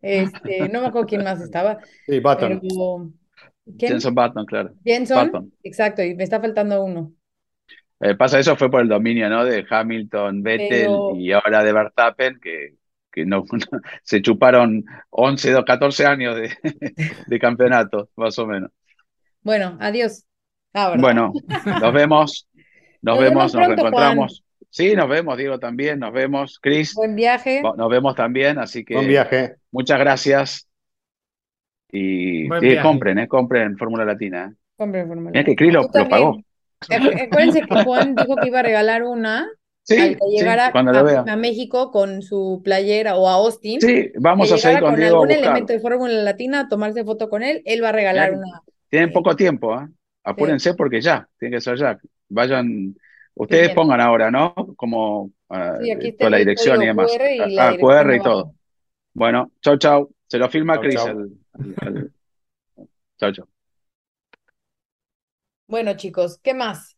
[0.00, 2.60] Este, no me acuerdo quién más estaba, Sí, Button.
[2.60, 3.10] pero.
[3.76, 4.70] Jenson Button, claro.
[4.84, 5.52] Jenson, Button.
[5.64, 7.12] exacto, y me está faltando uno.
[7.98, 9.44] Eh, pasa eso fue por el dominio, ¿no?
[9.44, 12.76] De Hamilton, Vettel Pero- y ahora de Verstappen, que,
[13.10, 13.42] que no,
[14.04, 16.52] se chuparon 11, o 14 años de,
[17.26, 18.70] de campeonato, más o menos.
[19.42, 20.27] Bueno, adiós.
[20.74, 20.94] Ah.
[20.98, 21.32] Bueno,
[21.80, 22.46] nos vemos,
[23.02, 24.44] nos Nos vemos, nos reencontramos.
[24.70, 27.62] Sí, nos vemos, Diego también, nos vemos, Chris, Buen viaje.
[27.62, 29.54] nos vemos también, así que Buen viaje.
[29.72, 30.68] muchas gracias.
[31.90, 32.48] Y
[32.82, 34.50] compren, eh, compren Fórmula Latina.
[34.52, 34.56] eh.
[34.76, 35.56] Compren Fórmula Mira que uno.
[35.56, 36.36] Chris lo, pagó.
[36.88, 39.48] Acu- Acuérdense que Juan dijo que iba a regalar una
[39.82, 41.24] Sí, al que sí, llegara cuando lo a, vea.
[41.26, 43.80] a México con su playera o a Austin.
[43.80, 47.30] Sí, vamos que a seguir con con Diego algún elemento de Fórmula Latina, tomarse foto
[47.30, 48.60] con él, él va a regalar que- una.
[48.90, 49.88] Tienen poco tiempo, ¿ah?
[50.30, 51.98] Apúrense porque ya, tiene que ser ya.
[52.28, 52.94] Vayan,
[53.34, 53.76] ustedes bien.
[53.76, 54.54] pongan ahora, ¿no?
[54.76, 57.10] Como ah, Sí, toda la el dirección y demás.
[57.12, 58.54] QR y la Ah, QR y todo.
[59.14, 60.10] Bueno, chau, chau.
[60.26, 60.94] Se lo firma Chau, Chris.
[60.94, 61.28] chau.
[63.18, 63.46] Chau, chau.
[65.66, 66.96] Bueno, chicos, ¿qué más?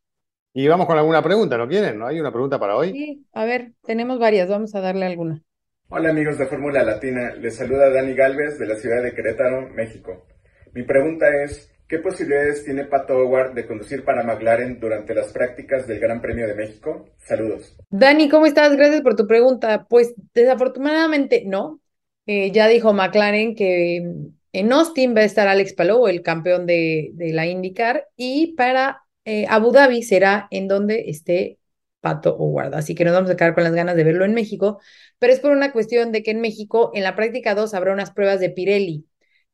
[0.52, 1.98] Y vamos con alguna pregunta, ¿no quieren?
[1.98, 2.92] ¿No hay una pregunta para hoy?
[2.92, 5.42] Sí, a ver, tenemos varias, vamos a darle alguna.
[5.88, 10.26] Hola amigos de Fórmula Latina, les saluda Dani Galvez de la ciudad de Querétaro, México.
[10.72, 15.88] Mi pregunta es, ¿qué posibilidades tiene Pato Howard de conducir para McLaren durante las prácticas
[15.88, 17.08] del Gran Premio de México?
[17.18, 17.76] Saludos.
[17.90, 18.76] Dani, ¿cómo estás?
[18.76, 19.86] Gracias por tu pregunta.
[19.90, 21.80] Pues desafortunadamente no.
[22.26, 26.64] Eh, ya dijo McLaren que mm, en Austin va a estar Alex Palou, el campeón
[26.64, 31.58] de, la IndyCar, y para eh, Abu Dhabi será en donde esté
[32.00, 32.74] Pato Howard.
[32.76, 34.80] Así que nos vamos a quedar con las ganas de verlo en México,
[35.18, 38.12] pero es por una cuestión de que en México, en la práctica 2, habrá unas
[38.12, 39.06] pruebas de Pirelli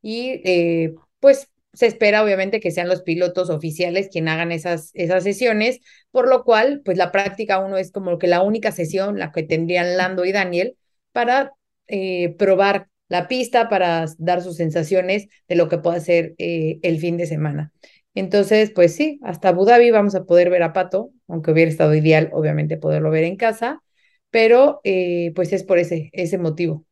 [0.03, 5.25] y eh, pues se espera obviamente que sean los pilotos oficiales quien hagan esas, esas
[5.25, 9.33] sesiones, por lo cual pues la práctica 1 es como que la única sesión, la
[9.33, 10.77] que tendrían Lando y Daniel,
[11.13, 11.53] para
[11.89, 16.99] eh, probar la pista, para dar sus sensaciones de lo que puede ser eh, el
[16.99, 17.73] fin de semana.
[18.15, 21.95] Entonces, pues sí, hasta Abu Dhabi vamos a poder ver a Pato, aunque hubiera estado
[21.95, 23.83] ideal, obviamente, poderlo ver en casa,
[24.31, 26.85] pero eh, pues es por ese, ese motivo.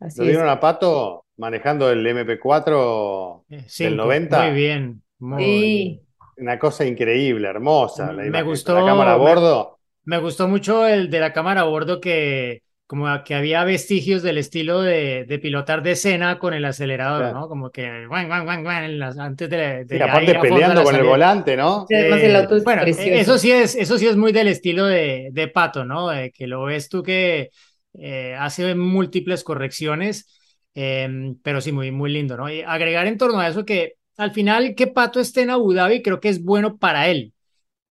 [0.00, 0.38] Así ¿Lo es.
[0.38, 4.04] vieron a Pato manejando el MP4 Eh, del cinco.
[4.04, 4.44] 90?
[4.44, 5.02] Muy bien.
[5.18, 6.00] Muy Sí.
[6.36, 8.12] Una cosa increíble, hermosa.
[8.12, 9.78] La Me gustó, La cámara a me- bordo.
[10.04, 14.38] Me gustó mucho el de la cámara a bordo que como que había vestigios del
[14.38, 17.40] estilo de, de pilotar de escena con el acelerador, Claro.
[17.40, 17.48] ¿no?
[17.48, 21.04] Como que guan, guan, guan, guan, antes de, de Sí, aparte ir peleando con el
[21.04, 21.86] volante, ¿no?
[21.86, 23.10] Sí, el Eh, bueno, precioso.
[23.20, 26.08] eso sí es, eso sí es muy del estilo de, de Pato, ¿no?
[26.08, 27.50] De que lo ves tú que
[27.94, 30.37] eh, hace múltiples correcciones,
[30.80, 32.48] eh, pero sí, muy, muy lindo, ¿no?
[32.48, 36.02] Y agregar en torno a eso que al final que Pato esté en Abu Dhabi
[36.02, 37.34] creo que es bueno para él.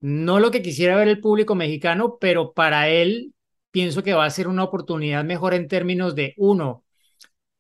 [0.01, 3.35] No lo que quisiera ver el público mexicano, pero para él
[3.71, 6.85] pienso que va a ser una oportunidad mejor en términos de, uno,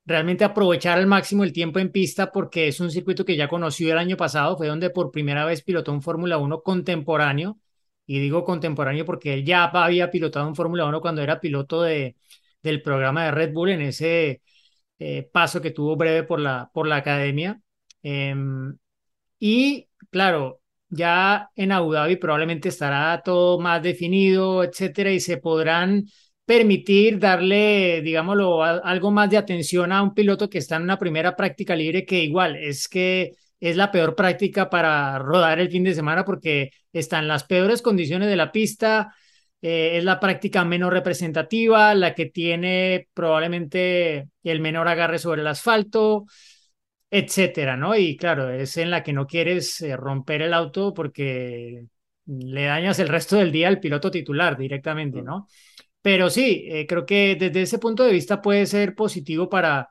[0.06, 3.92] realmente aprovechar al máximo el tiempo en pista porque es un circuito que ya conoció
[3.92, 7.58] el año pasado, fue donde por primera vez pilotó un Fórmula 1 contemporáneo,
[8.06, 12.16] y digo contemporáneo porque él ya había pilotado un Fórmula 1 cuando era piloto de,
[12.62, 14.42] del programa de Red Bull en ese
[15.06, 17.60] eh, paso que tuvo breve por la, por la academia.
[18.02, 18.76] Em,
[19.38, 26.04] y claro, ya en Abu Dhabi probablemente estará todo más definido, etcétera, y se podrán
[26.46, 31.36] permitir darle, digámoslo, algo más de atención a un piloto que está en una primera
[31.36, 35.94] práctica libre que igual es que es la peor práctica para rodar el fin de
[35.94, 39.14] semana porque están las peores condiciones de la pista,
[39.66, 45.46] eh, es la práctica menos representativa, la que tiene probablemente el menor agarre sobre el
[45.46, 46.26] asfalto,
[47.10, 47.96] etcétera, ¿no?
[47.96, 51.86] Y claro, es en la que no quieres eh, romper el auto porque
[52.26, 55.48] le dañas el resto del día al piloto titular directamente, ¿no?
[56.02, 59.88] Pero sí, eh, creo que desde ese punto de vista puede ser positivo para,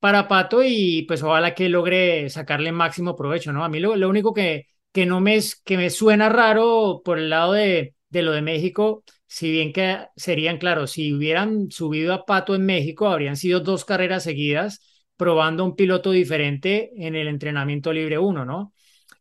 [0.00, 3.64] para Pato y pues ojalá que logre sacarle máximo provecho, ¿no?
[3.64, 7.30] A mí lo, lo único que, que no me, que me suena raro por el
[7.30, 12.24] lado de, de lo de México, si bien que serían, claro, si hubieran subido a
[12.24, 14.80] Pato en México, habrían sido dos carreras seguidas
[15.16, 18.72] probando un piloto diferente en el entrenamiento libre 1, ¿no?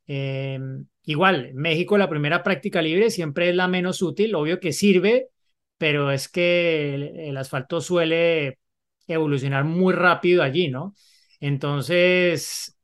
[0.07, 0.59] Eh,
[1.05, 5.29] igual, México la primera práctica libre siempre es la menos útil, obvio que sirve
[5.83, 8.59] pero es que el, asfalto suele
[9.05, 10.95] evolucionar muy rápido allí, ¿no?
[11.41, 12.77] Entonces,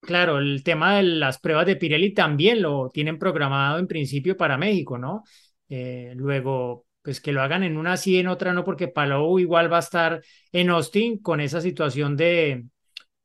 [0.00, 4.58] claro, el tema de las pruebas de Pirelli también lo tienen programado en principio para
[4.58, 5.22] México, ¿no?
[5.74, 9.72] Eh, luego, pues que lo hagan en una sí, en otra no, porque Palou igual
[9.72, 12.66] va a estar en Austin con esa situación de,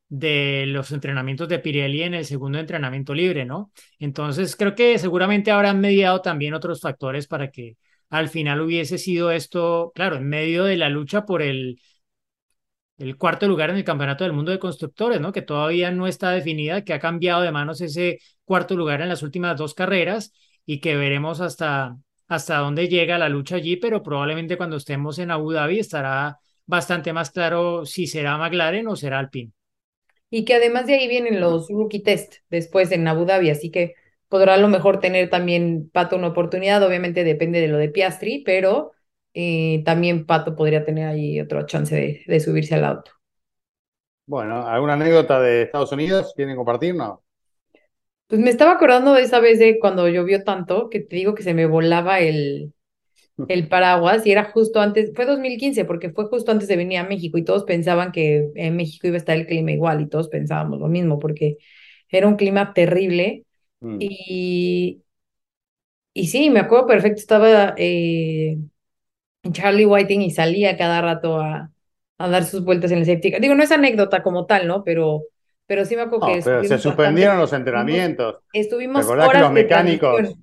[0.10, 3.72] de los entrenamientos de Pirelli en el segundo entrenamiento libre, ¿no?
[4.00, 7.78] Entonces, creo que seguramente habrán mediado también otros factores para que
[8.10, 11.80] al final hubiese sido esto, claro, en medio de la lucha por el,
[12.98, 15.32] el cuarto lugar en el Campeonato del Mundo de Constructores, ¿no?
[15.32, 19.22] Que todavía no está definida, que ha cambiado de manos ese cuarto lugar en las
[19.24, 20.34] últimas dos carreras
[20.66, 21.96] y que veremos hasta,
[22.28, 27.14] hasta dónde llega la lucha allí, pero probablemente cuando estemos en Abu Dhabi estará bastante
[27.14, 29.52] más claro si será McLaren o será Alpine.
[30.30, 33.96] Y que además de ahí vienen los rookie test después en Abu Dhabi, así que
[34.28, 38.44] podrá a lo mejor tener también Pato una oportunidad, obviamente depende de lo de Piastri,
[38.46, 38.92] pero
[39.34, 43.12] eh, también Pato podría tener ahí otra chance de, subirse al auto.
[44.26, 47.20] Bueno, ¿alguna anécdota de Estados Unidos quieren compartirnos?
[48.28, 51.44] Pues me estaba acordando de esa vez de cuando llovió tanto, que te digo que
[51.44, 52.74] se me volaba el,
[53.48, 57.06] el paraguas y era justo antes, fue 2015 porque fue justo antes de venir a
[57.08, 60.30] México y todos pensaban que en México iba a estar el clima igual y todos
[60.30, 61.58] pensábamos lo mismo porque
[62.10, 63.46] era un clima terrible
[63.82, 64.00] Mm.
[64.00, 65.04] Y,
[66.14, 68.58] y sí, me acuerdo perfecto, estaba eh,
[69.54, 71.72] Charlie Whiting y salía cada rato a,
[72.20, 74.84] a dar sus vueltas en el safety Digo, no es anécdota como tal, ¿no?
[74.84, 75.24] Pero,
[75.68, 76.68] pero sí me acuerdo que...
[76.68, 78.38] se suspendieron los entrenamientos.
[78.54, 80.36] Estuvimos horas que los mecánicos,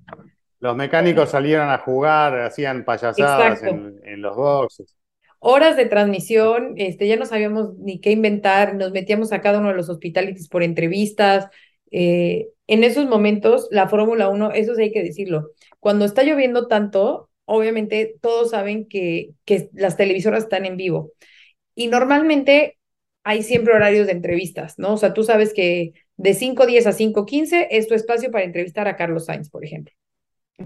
[0.59, 4.95] los mecánicos salieron a jugar, hacían payasadas en, en, los boxes.
[5.39, 9.69] Horas de transmisión, este, ya no sabíamos ni qué inventar, nos metíamos a cada uno
[9.69, 11.49] de los hospitalities por entrevistas,
[11.91, 16.67] eh, en esos momentos, la Fórmula 1, eso sí hay que decirlo, cuando está lloviendo
[16.67, 21.11] tanto, obviamente todos saben que, que las televisoras están en vivo.
[21.75, 22.74] Y normalmente
[23.25, 24.93] hay siempre horarios de entrevistas, ¿no?
[24.93, 28.95] O sea, tú sabes que de 5.10 a 5.15 es tu espacio para entrevistar a
[28.95, 29.93] Carlos Sainz, por ejemplo.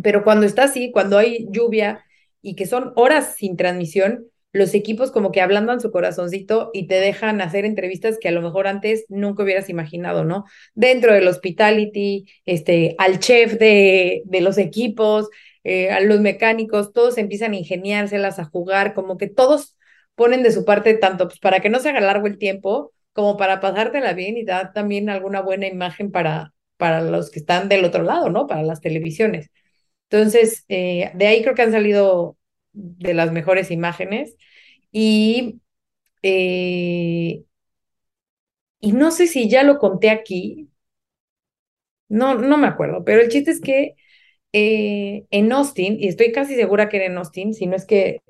[0.03, 2.03] Pero cuando está así, cuando hay lluvia
[2.41, 6.95] y que son horas sin transmisión, los equipos como que ablandan su corazoncito y te
[6.95, 10.43] dejan hacer entrevistas que a lo mejor antes nunca hubieras imaginado, ¿no?
[10.73, 15.29] Dentro del hospitality, este, al chef de, de los equipos,
[15.63, 19.77] eh, a los mecánicos, todos empiezan a ingeniárselas, a jugar, como que todos
[20.19, 23.37] ponen de su parte tanto pues, para que no se haga largo el tiempo, como
[23.37, 27.85] para pasártela bien y dar también alguna buena imagen para, para los que están del
[27.85, 28.47] otro lado, ¿no?
[28.47, 29.51] Para las televisiones.
[30.09, 32.37] Entonces, eh, de ahí creo que han salido
[32.73, 34.35] de las mejores imágenes.
[34.91, 35.61] Y,
[36.23, 37.43] eh,
[38.81, 40.69] y no sé si ya lo conté aquí,
[42.07, 43.95] no, no me acuerdo, pero el chiste es que
[44.53, 48.21] eh, en Austin, y estoy casi segura que era en Austin, si no es que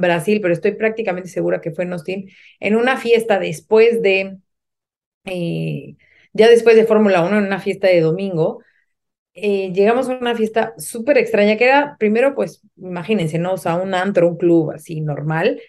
[0.00, 2.30] Brasil, pero estoy prácticamente segura que fue en Austin,
[2.60, 4.38] en una fiesta después de,
[5.24, 5.96] eh,
[6.32, 8.62] ya después de Fórmula 1, en una fiesta de domingo,
[9.34, 13.54] eh, llegamos a una fiesta súper extraña, que era primero, pues, imagínense, ¿no?
[13.54, 15.60] O sea, un antro, un club así normal,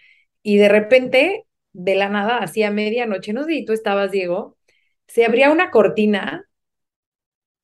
[0.43, 4.57] y de repente, de la nada, hacía medianoche, no sé si tú estabas, Diego,
[5.07, 6.47] se abría una cortina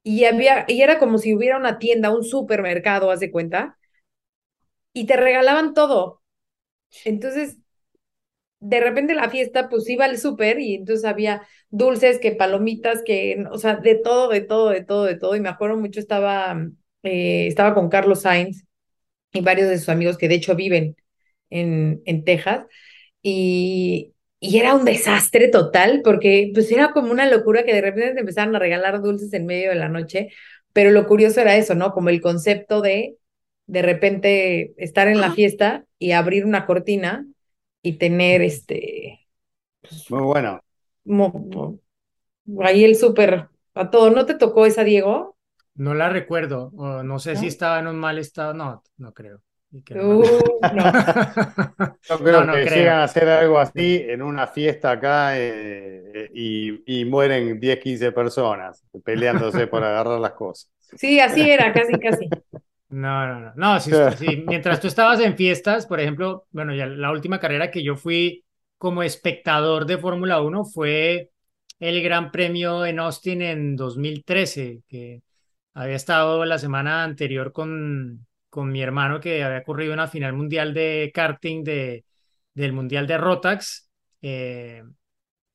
[0.04, 3.78] y había, y era como si hubiera una tienda, un supermercado, haz de cuenta,
[4.94, 6.22] y te regalaban todo.
[7.06, 7.58] Entonces,
[8.60, 13.44] de repente la fiesta, pues iba al súper y entonces había dulces, que palomitas, que,
[13.52, 15.36] o sea, de todo, de todo, de todo, de todo.
[15.36, 16.58] Y me acuerdo mucho, estaba,
[17.04, 18.66] eh, estaba con Carlos Sainz
[19.34, 20.96] y varios de sus amigos que de hecho viven
[21.52, 22.66] en, en Texas.
[23.24, 28.14] Y, y era un desastre total porque pues era como una locura que de repente
[28.16, 30.30] te empezaron a regalar dulces en medio de la noche.
[30.74, 31.94] Pero lo curioso era eso, ¿no?
[31.94, 33.18] Como el concepto de
[33.68, 37.26] de repente estar en la fiesta y abrir una cortina
[37.82, 39.28] y tener este...
[39.82, 40.62] Pues, Muy bueno.
[42.64, 44.10] ahí el súper a todo.
[44.10, 45.38] ¿No te tocó esa, Diego?
[45.76, 49.42] No la recuerdo, o no sé si estaba en un mal estado, no, no creo.
[49.94, 50.84] Uh, no.
[52.10, 52.74] Yo creo No, no que creo.
[52.80, 58.12] llegan a hacer algo así en una fiesta acá eh, y, y mueren 10, 15
[58.12, 60.72] personas peleándose por agarrar las cosas.
[60.98, 62.36] Sí, así era, casi, casi.
[62.90, 63.54] No, no, no.
[63.56, 67.72] No, sí, sí, Mientras tú estabas en fiestas, por ejemplo, bueno, ya la última carrera
[67.72, 68.46] que yo fui
[68.78, 71.32] como espectador de Fórmula 1 fue
[71.80, 75.22] el Gran Premio en Austin en 2013, que
[75.74, 80.74] había estado la semana anterior con, con mi hermano que había ocurrido una final mundial
[80.74, 82.06] de karting de,
[82.54, 83.90] del Mundial de Rotax,
[84.22, 84.84] eh,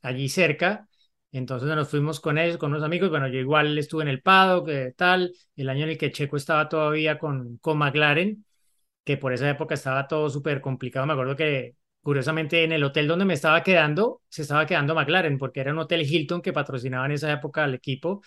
[0.02, 0.88] allí cerca.
[1.32, 3.10] Entonces nos fuimos con ellos, con unos amigos.
[3.10, 6.36] Bueno, yo igual estuve en el paddock, que tal, el año en el que Checo
[6.36, 8.44] estaba todavía con, con McLaren,
[9.04, 11.06] que por esa época estaba todo súper complicado.
[11.06, 15.38] Me acuerdo que, curiosamente, en el hotel donde me estaba quedando, se estaba quedando McLaren,
[15.38, 18.22] porque era un hotel Hilton que patrocinaba en esa época al equipo.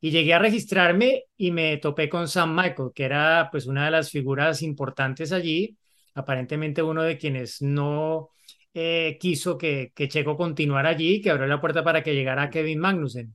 [0.00, 3.90] Y llegué a registrarme y me topé con Sam Michael, que era pues una de
[3.90, 5.76] las figuras importantes allí,
[6.14, 8.30] aparentemente uno de quienes no
[8.78, 12.78] eh, quiso que, que Checo continuara allí, que abrió la puerta para que llegara Kevin
[12.80, 13.34] Magnussen.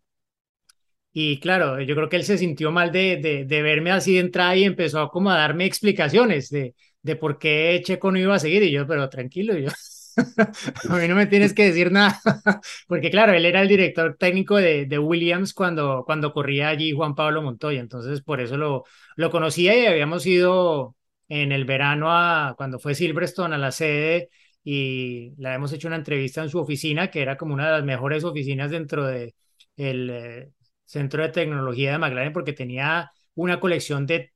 [1.14, 4.22] Y claro, yo creo que él se sintió mal de, de, de verme así de
[4.22, 8.40] entrada y empezó como a darme explicaciones de, de por qué Checo no iba a
[8.40, 8.64] seguir.
[8.64, 9.70] Y yo, pero tranquilo, yo,
[10.90, 12.20] a mí no me tienes que decir nada,
[12.88, 17.14] porque claro, él era el director técnico de, de Williams cuando, cuando corría allí Juan
[17.16, 18.84] Pablo Montoya, entonces por eso lo,
[19.18, 20.96] lo conocía y habíamos ido
[21.28, 24.30] en el verano a, cuando fue Silverstone a la sede
[24.64, 27.84] y le hemos hecho una entrevista en su oficina, que era como una de las
[27.84, 29.36] mejores oficinas dentro de
[29.78, 30.52] el eh,
[30.86, 34.34] centro de tecnología de McLaren, porque tenía una colección de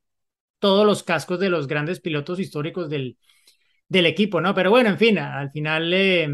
[0.58, 3.18] todos los cascos de los grandes pilotos históricos del,
[3.88, 4.54] del equipo, ¿no?
[4.54, 6.28] Pero bueno, en fin, al final eh,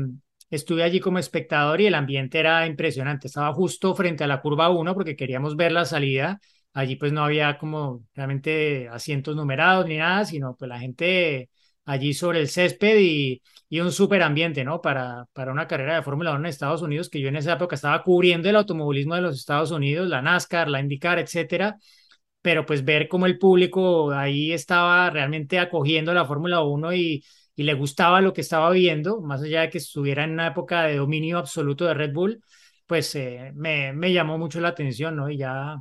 [0.50, 3.26] estuve allí como espectador y el ambiente era impresionante.
[3.28, 6.40] Estaba justo frente a la curva 1 porque queríamos ver la salida.
[6.74, 11.50] Allí pues no había como realmente asientos numerados ni nada, sino pues la gente
[11.84, 14.80] allí sobre el césped y, y un súper ambiente, ¿no?
[14.80, 17.74] Para, para una carrera de Fórmula 1 en Estados Unidos, que yo en esa época
[17.76, 21.76] estaba cubriendo el automovilismo de los Estados Unidos, la NASCAR, la IndyCar, etcétera
[22.42, 27.24] pero pues ver cómo el público ahí estaba realmente acogiendo la Fórmula 1 y,
[27.54, 30.82] y le gustaba lo que estaba viendo, más allá de que estuviera en una época
[30.84, 32.42] de dominio absoluto de Red Bull,
[32.86, 35.30] pues eh, me, me, llamó mucho la atención, ¿no?
[35.30, 35.76] Y ya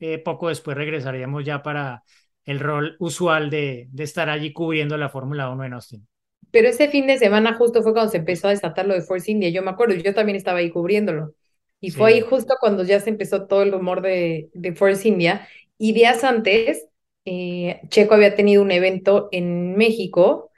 [0.00, 2.02] eh, poco después regresaríamos ya para
[2.48, 6.08] el rol usual de, de estar allí cubriendo la Fórmula 1 en Austin.
[6.50, 9.30] Pero ese fin de semana justo fue cuando se empezó a desatar lo de Force
[9.30, 11.34] India, yo me acuerdo, yo también estaba ahí cubriéndolo.
[11.80, 12.00] Y sí.
[12.00, 15.46] fue ahí justo cuando ya se empezó todo el rumor de, de Force India.
[15.78, 16.86] Y días antes,
[17.24, 20.50] eh, Checo había tenido un evento en México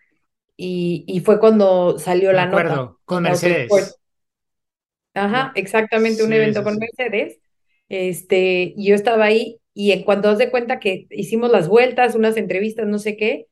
[0.57, 2.97] y, y fue cuando salió Me la acuerdo, nota.
[3.05, 4.01] con Mercedes.
[5.15, 6.79] Ajá, exactamente, un Sí, evento sí, con.
[6.79, 7.41] Mercedes.
[7.89, 12.37] Este, yo estaba ahí y en cuanto das de cuenta que hicimos las vueltas, unas
[12.37, 13.47] entrevistas, no sé qué,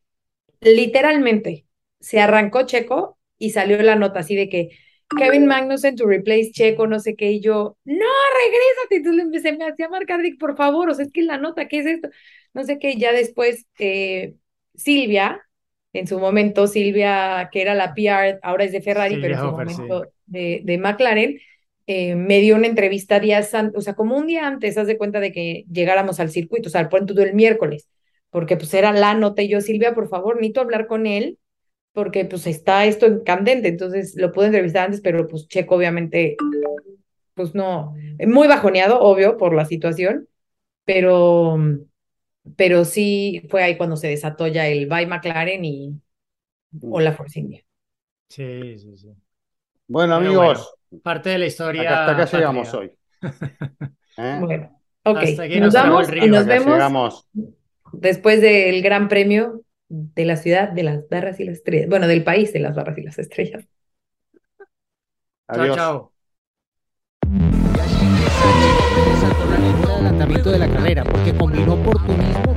[0.61, 1.64] literalmente
[2.01, 4.68] se arrancó Checo y salió la nota así de que
[5.16, 8.07] Kevin Magnussen to replace Checo, no sé qué, y yo, no,
[8.45, 8.97] regrésate.
[8.97, 11.79] Entonces empecé, me hacía marcar, Dick, por favor, o sea, es que la nota, ¿qué
[11.79, 12.11] es esto?
[12.53, 14.35] No sé qué, y ya después eh,
[14.74, 15.41] Silvia,
[15.95, 19.70] en su momento, Silvia, que era la PR, ahora es de Ferrari, pero en Silvia
[19.70, 19.83] su sí.
[19.83, 21.41] momento de, de McLaren,
[21.89, 24.99] eh, me dio una entrevista días antes, o sea, como un día antes, haz de
[24.99, 27.89] cuenta de que llegáramos al circuito, o sea, al punto del miércoles,
[28.30, 31.39] porque pues era la nota, y yo, Silvia, por favor, necesito hablar con él,
[31.93, 36.36] porque pues está esto en candente, entonces lo pude entrevistar antes, pero pues Checo obviamente,
[37.34, 37.95] pues no,
[38.26, 40.28] muy bajoneado, obvio, por la situación,
[40.84, 41.57] pero,
[42.55, 46.01] pero sí fue ahí cuando se desató ya el Bye McLaren y
[46.82, 47.64] Hola Force India.
[48.28, 49.09] Sí, sí, sí.
[49.86, 51.82] Bueno, Pero amigos, Parte de la historia.
[51.82, 52.93] acá, hasta acá llegamos hoy.
[54.16, 54.39] ¿eh?
[54.41, 57.28] Bueno, ok, Hasta aquí nos nos vamos y nos vemos llegamos.
[57.93, 62.24] después del Gran Premio de la ciudad de las barras y las estrellas, bueno, del
[62.24, 63.64] país de las barras y las estrellas.
[65.53, 65.76] Chao, Adiós.
[65.76, 66.12] chao.
[69.84, 72.55] Con la de la carrera, porque combinó oportunismo